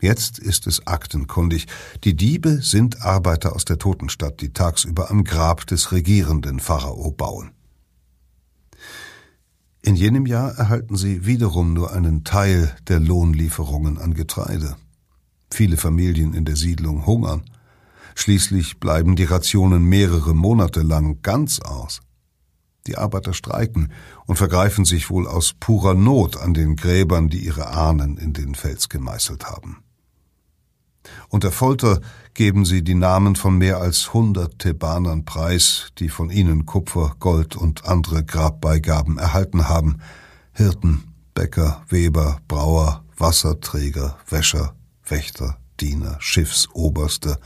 Jetzt 0.00 0.38
ist 0.38 0.66
es 0.66 0.86
aktenkundig. 0.86 1.66
Die 2.04 2.16
Diebe 2.16 2.62
sind 2.62 3.02
Arbeiter 3.02 3.54
aus 3.54 3.66
der 3.66 3.78
Totenstadt, 3.78 4.40
die 4.40 4.52
tagsüber 4.52 5.10
am 5.10 5.24
Grab 5.24 5.66
des 5.66 5.92
regierenden 5.92 6.58
Pharao 6.58 7.10
bauen. 7.10 7.50
In 9.82 9.94
jenem 9.96 10.26
Jahr 10.26 10.52
erhalten 10.56 10.96
sie 10.96 11.26
wiederum 11.26 11.72
nur 11.72 11.92
einen 11.92 12.24
Teil 12.24 12.74
der 12.88 13.00
Lohnlieferungen 13.00 13.98
an 13.98 14.14
Getreide. 14.14 14.76
Viele 15.50 15.76
Familien 15.76 16.34
in 16.34 16.44
der 16.44 16.56
Siedlung 16.56 17.06
hungern. 17.06 17.42
Schließlich 18.14 18.78
bleiben 18.78 19.16
die 19.16 19.24
Rationen 19.24 19.84
mehrere 19.84 20.34
Monate 20.34 20.82
lang 20.82 21.22
ganz 21.22 21.60
aus. 21.60 22.00
Die 22.86 22.96
Arbeiter 22.96 23.34
streiken 23.34 23.92
und 24.26 24.36
vergreifen 24.36 24.84
sich 24.84 25.10
wohl 25.10 25.26
aus 25.26 25.54
purer 25.58 25.94
Not 25.94 26.36
an 26.36 26.54
den 26.54 26.76
Gräbern, 26.76 27.28
die 27.28 27.44
ihre 27.44 27.68
Ahnen 27.68 28.16
in 28.16 28.32
den 28.32 28.54
Fels 28.54 28.88
gemeißelt 28.88 29.46
haben. 29.46 29.82
Unter 31.28 31.50
Folter 31.50 32.00
geben 32.34 32.64
sie 32.64 32.82
die 32.82 32.94
Namen 32.94 33.36
von 33.36 33.56
mehr 33.58 33.78
als 33.78 34.12
hundert 34.12 34.58
Thebanern 34.58 35.24
preis, 35.24 35.88
die 35.98 36.08
von 36.08 36.30
ihnen 36.30 36.66
Kupfer, 36.66 37.16
Gold 37.18 37.56
und 37.56 37.86
andere 37.86 38.24
Grabbeigaben 38.24 39.18
erhalten 39.18 39.68
haben. 39.68 40.00
Hirten, 40.52 41.14
Bäcker, 41.34 41.82
Weber, 41.88 42.40
Brauer, 42.48 43.04
Wasserträger, 43.16 44.18
Wäscher, 44.28 44.74
Wächter, 45.04 45.58
Diener, 45.80 46.16
Schiffsoberste, 46.20 47.38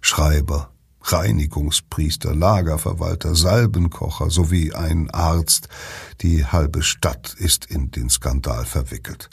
Schreiber, 0.00 0.70
Reinigungspriester, 1.02 2.34
Lagerverwalter, 2.34 3.34
Salbenkocher 3.34 4.30
sowie 4.30 4.74
ein 4.74 5.10
Arzt. 5.10 5.68
Die 6.20 6.44
halbe 6.44 6.82
Stadt 6.82 7.34
ist 7.38 7.64
in 7.66 7.90
den 7.90 8.10
Skandal 8.10 8.66
verwickelt. 8.66 9.30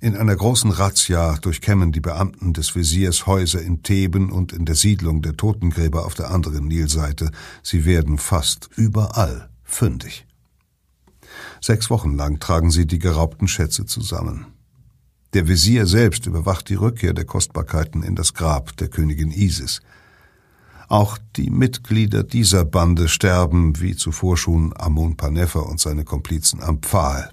In 0.00 0.14
einer 0.14 0.36
großen 0.36 0.70
Razzia 0.70 1.36
durchkämmen 1.38 1.90
die 1.90 2.00
Beamten 2.00 2.52
des 2.52 2.74
Wesirs 2.74 3.26
Häuser 3.26 3.62
in 3.62 3.82
Theben 3.82 4.30
und 4.30 4.52
in 4.52 4.66
der 4.66 4.74
Siedlung 4.74 5.22
der 5.22 5.36
Totengräber 5.36 6.04
auf 6.04 6.14
der 6.14 6.30
anderen 6.30 6.68
Nilseite. 6.68 7.30
Sie 7.62 7.86
werden 7.86 8.18
fast 8.18 8.68
überall 8.76 9.48
fündig. 9.64 10.26
Sechs 11.62 11.88
Wochen 11.88 12.14
lang 12.14 12.40
tragen 12.40 12.70
sie 12.70 12.86
die 12.86 12.98
geraubten 12.98 13.48
Schätze 13.48 13.86
zusammen. 13.86 14.46
Der 15.32 15.48
Visier 15.48 15.86
selbst 15.86 16.26
überwacht 16.26 16.68
die 16.68 16.74
Rückkehr 16.74 17.14
der 17.14 17.24
Kostbarkeiten 17.24 18.02
in 18.02 18.16
das 18.16 18.34
Grab 18.34 18.76
der 18.76 18.88
Königin 18.88 19.30
Isis. 19.30 19.80
Auch 20.88 21.18
die 21.36 21.50
Mitglieder 21.50 22.22
dieser 22.22 22.64
Bande 22.64 23.08
sterben, 23.08 23.80
wie 23.80 23.96
zuvor 23.96 24.36
schon 24.36 24.72
Amun 24.76 25.16
Panefer 25.16 25.66
und 25.66 25.80
seine 25.80 26.04
Komplizen 26.04 26.62
am 26.62 26.80
Pfahl. 26.80 27.32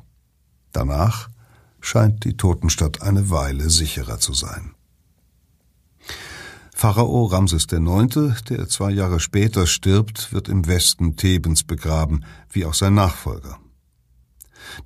Danach 0.72 1.30
scheint 1.84 2.24
die 2.24 2.38
Totenstadt 2.38 3.02
eine 3.02 3.30
Weile 3.30 3.70
sicherer 3.70 4.18
zu 4.18 4.34
sein. 4.34 4.72
Pharao 6.74 7.26
Ramses 7.26 7.68
IX., 7.72 8.44
der 8.50 8.68
zwei 8.68 8.92
Jahre 8.92 9.20
später 9.20 9.68
stirbt, 9.68 10.34
wird 10.34 10.50
im 10.50 10.66
Westen 10.66 11.18
Thebens 11.18 11.64
begraben, 11.64 12.26
wie 12.50 12.66
auch 12.66 12.74
sein 12.74 12.94
Nachfolger. 12.94 13.60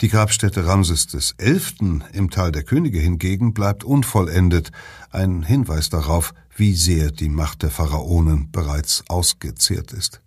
Die 0.02 0.10
Grabstätte 0.10 0.66
Ramses 0.66 1.08
XI. 1.08 2.02
im 2.14 2.30
Tal 2.32 2.52
der 2.52 2.64
Könige 2.64 3.00
hingegen 3.00 3.54
bleibt 3.54 3.84
unvollendet, 3.84 4.72
ein 5.12 5.44
Hinweis 5.44 5.90
darauf, 5.90 6.34
wie 6.56 6.74
sehr 6.74 7.12
die 7.12 7.30
Macht 7.30 7.62
der 7.62 7.70
Pharaonen 7.70 8.52
bereits 8.52 9.04
ausgezehrt 9.08 9.94
ist. 9.94 10.22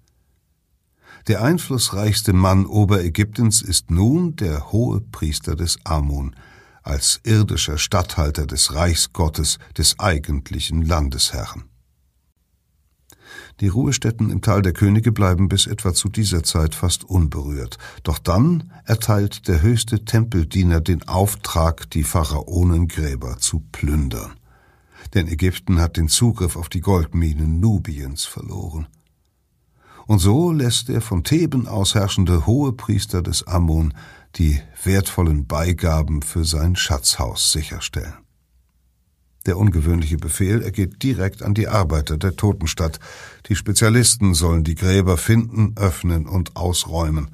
Der 1.27 1.43
einflussreichste 1.43 2.33
Mann 2.33 2.65
Oberägyptens 2.65 3.61
ist 3.61 3.91
nun 3.91 4.37
der 4.37 4.73
hohe 4.73 5.01
Priester 5.01 5.57
des 5.57 5.79
Amun, 5.85 6.35
als 6.83 7.21
irdischer 7.25 7.79
Statthalter 7.79 8.47
des 8.47 8.75
Reichsgottes, 8.75 9.59
des 9.77 9.99
eigentlichen 9.99 10.83
Landesherrn. 10.83 11.65
Die 13.61 13.69
Ruhestätten 13.69 14.31
im 14.31 14.41
Tal 14.41 14.63
der 14.63 14.73
Könige 14.73 15.13
bleiben 15.13 15.49
bis 15.49 15.67
etwa 15.67 15.93
zu 15.93 16.09
dieser 16.09 16.43
Zeit 16.43 16.75
fast 16.75 17.05
unberührt. 17.05 17.77
Doch 18.03 18.19
dann 18.19 18.73
erteilt 18.85 19.49
der 19.49 19.61
höchste 19.61 20.05
Tempeldiener 20.05 20.81
den 20.81 21.07
Auftrag, 21.07 21.91
die 21.91 22.05
Pharaonengräber 22.05 23.39
zu 23.39 23.63
plündern. 23.71 24.33
Denn 25.15 25.29
Ägypten 25.29 25.79
hat 25.79 25.97
den 25.97 26.09
Zugriff 26.09 26.57
auf 26.57 26.69
die 26.69 26.81
Goldminen 26.81 27.61
Nubiens 27.61 28.25
verloren. 28.25 28.87
Und 30.07 30.19
so 30.19 30.51
lässt 30.51 30.89
der 30.89 31.01
von 31.01 31.23
Theben 31.23 31.69
aus 31.69 31.95
herrschende 31.95 32.47
Hohepriester 32.47 33.23
des 33.23 33.47
Ammon 33.47 33.95
die 34.37 34.61
wertvollen 34.83 35.47
Beigaben 35.47 36.23
für 36.23 36.45
sein 36.45 36.77
Schatzhaus 36.77 37.53
sicherstellen. 37.53 38.15
Der 39.47 39.57
ungewöhnliche 39.57 40.19
Befehl 40.19 40.63
ergeht 40.63 41.03
direkt 41.03 41.43
an 41.43 41.55
die 41.55 41.69
Arbeiter 41.69 42.19
der 42.19 42.37
Totenstadt. 42.37 43.01
Die 43.49 43.57
Spezialisten 43.57 44.35
sollen 44.35 44.65
die 44.65 44.75
Gräber 44.75 45.17
finden, 45.17 45.75
öffnen 45.77 46.27
und 46.27 46.57
ausräumen. 46.57 47.31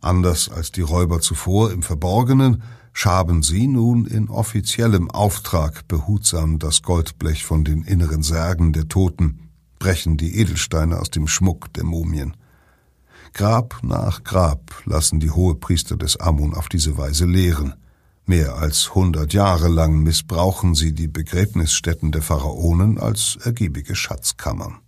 Anders 0.00 0.48
als 0.48 0.70
die 0.70 0.82
Räuber 0.82 1.20
zuvor 1.20 1.72
im 1.72 1.82
Verborgenen, 1.82 2.62
schaben 2.92 3.42
sie 3.42 3.66
nun 3.66 4.04
in 4.04 4.28
offiziellem 4.28 5.10
Auftrag 5.10 5.88
behutsam 5.88 6.58
das 6.58 6.82
Goldblech 6.82 7.44
von 7.44 7.64
den 7.64 7.82
inneren 7.82 8.22
Särgen 8.22 8.72
der 8.72 8.88
Toten, 8.88 9.48
brechen 9.78 10.16
die 10.16 10.36
Edelsteine 10.36 11.00
aus 11.00 11.10
dem 11.10 11.26
Schmuck 11.26 11.72
der 11.72 11.84
Mumien. 11.84 12.36
Grab 13.34 13.80
nach 13.82 14.24
Grab 14.24 14.82
lassen 14.84 15.18
die 15.18 15.30
Hohepriester 15.30 15.96
des 15.96 16.18
Amun 16.18 16.54
auf 16.54 16.68
diese 16.68 16.98
Weise 16.98 17.24
lehren. 17.24 17.74
Mehr 18.26 18.56
als 18.56 18.94
hundert 18.94 19.32
Jahre 19.32 19.68
lang 19.68 20.02
missbrauchen 20.02 20.74
sie 20.74 20.92
die 20.92 21.08
Begräbnisstätten 21.08 22.12
der 22.12 22.22
Pharaonen 22.22 22.98
als 22.98 23.38
ergiebige 23.42 23.94
Schatzkammern. 23.94 24.78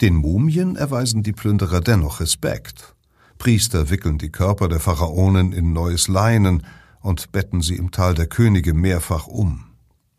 Den 0.00 0.16
Mumien 0.16 0.76
erweisen 0.76 1.22
die 1.22 1.32
Plünderer 1.32 1.80
dennoch 1.80 2.20
Respekt. 2.20 2.94
Priester 3.38 3.90
wickeln 3.90 4.18
die 4.18 4.30
Körper 4.30 4.68
der 4.68 4.80
Pharaonen 4.80 5.52
in 5.52 5.72
neues 5.72 6.08
Leinen 6.08 6.64
und 7.00 7.32
betten 7.32 7.62
sie 7.62 7.76
im 7.76 7.90
Tal 7.90 8.14
der 8.14 8.26
Könige 8.26 8.74
mehrfach 8.74 9.26
um. 9.26 9.64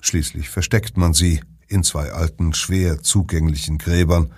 Schließlich 0.01 0.49
versteckt 0.49 0.97
man 0.97 1.14
sie 1.14 1.41
in 1.68 1.84
zwei 1.84 2.12
alten, 2.12 2.53
schwer 2.53 3.01
zugänglichen 3.01 3.78
Gräbern, 3.78 4.32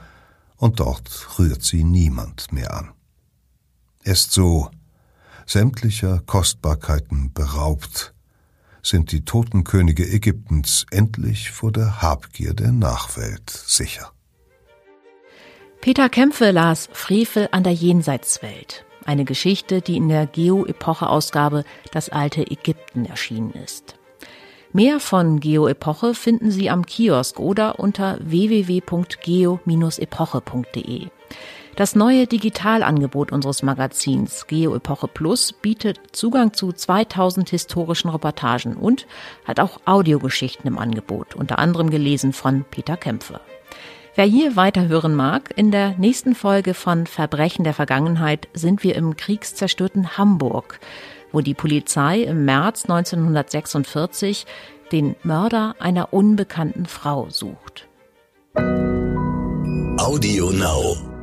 und 0.57 0.79
dort 0.79 1.39
rührt 1.39 1.63
sie 1.63 1.83
niemand 1.83 2.51
mehr 2.51 2.73
an. 2.73 2.91
Erst 4.03 4.31
so, 4.31 4.69
sämtlicher 5.45 6.21
Kostbarkeiten 6.25 7.31
beraubt, 7.33 8.13
sind 8.81 9.11
die 9.11 9.25
Totenkönige 9.25 10.07
Ägyptens 10.07 10.85
endlich 10.91 11.51
vor 11.51 11.71
der 11.71 12.01
Habgier 12.01 12.53
der 12.53 12.71
Nachwelt 12.71 13.49
sicher. 13.49 14.11
Peter 15.81 16.09
Kämpfe 16.09 16.51
las 16.51 16.89
Frevel 16.91 17.49
an 17.51 17.63
der 17.63 17.73
Jenseitswelt, 17.73 18.85
eine 19.05 19.25
Geschichte, 19.25 19.81
die 19.81 19.97
in 19.97 20.09
der 20.09 20.25
Geo-Epoche-Ausgabe 20.25 21.63
Das 21.91 22.09
alte 22.09 22.49
Ägypten 22.49 23.05
erschienen 23.05 23.51
ist. 23.51 23.96
Mehr 24.73 24.99
von 24.99 25.39
Geo-Epoche 25.39 26.13
finden 26.13 26.51
Sie 26.51 26.69
am 26.69 26.85
Kiosk 26.85 27.39
oder 27.39 27.79
unter 27.79 28.17
www.geo-epoche.de. 28.19 31.07
Das 31.77 31.95
neue 31.95 32.25
Digitalangebot 32.25 33.31
unseres 33.31 33.61
Magazins 33.61 34.47
GeoEpoche 34.47 35.07
Plus 35.07 35.53
bietet 35.53 35.99
Zugang 36.11 36.53
zu 36.53 36.73
2000 36.73 37.49
historischen 37.49 38.09
Reportagen 38.09 38.75
und 38.75 39.05
hat 39.45 39.59
auch 39.59 39.79
Audiogeschichten 39.85 40.67
im 40.67 40.79
Angebot, 40.79 41.35
unter 41.35 41.59
anderem 41.59 41.91
gelesen 41.91 42.33
von 42.33 42.65
Peter 42.69 42.97
Kämpfe. 42.97 43.39
Wer 44.15 44.25
hier 44.25 44.55
weiterhören 44.55 45.13
mag, 45.13 45.53
in 45.55 45.69
der 45.69 45.93
nächsten 45.99 46.33
Folge 46.33 46.73
von 46.73 47.05
Verbrechen 47.05 47.63
der 47.63 47.75
Vergangenheit 47.75 48.47
sind 48.55 48.83
wir 48.83 48.95
im 48.95 49.15
kriegszerstörten 49.15 50.17
Hamburg, 50.17 50.79
wo 51.37 51.41
die 51.41 51.53
Polizei 51.53 52.21
im 52.21 52.45
März 52.45 52.85
1946 52.85 54.47
den 54.91 55.15
Mörder 55.21 55.75
einer 55.77 56.11
unbekannten 56.11 56.87
Frau 56.87 57.29
sucht. 57.29 57.87
Audio 59.99 60.49
Now. 60.49 61.16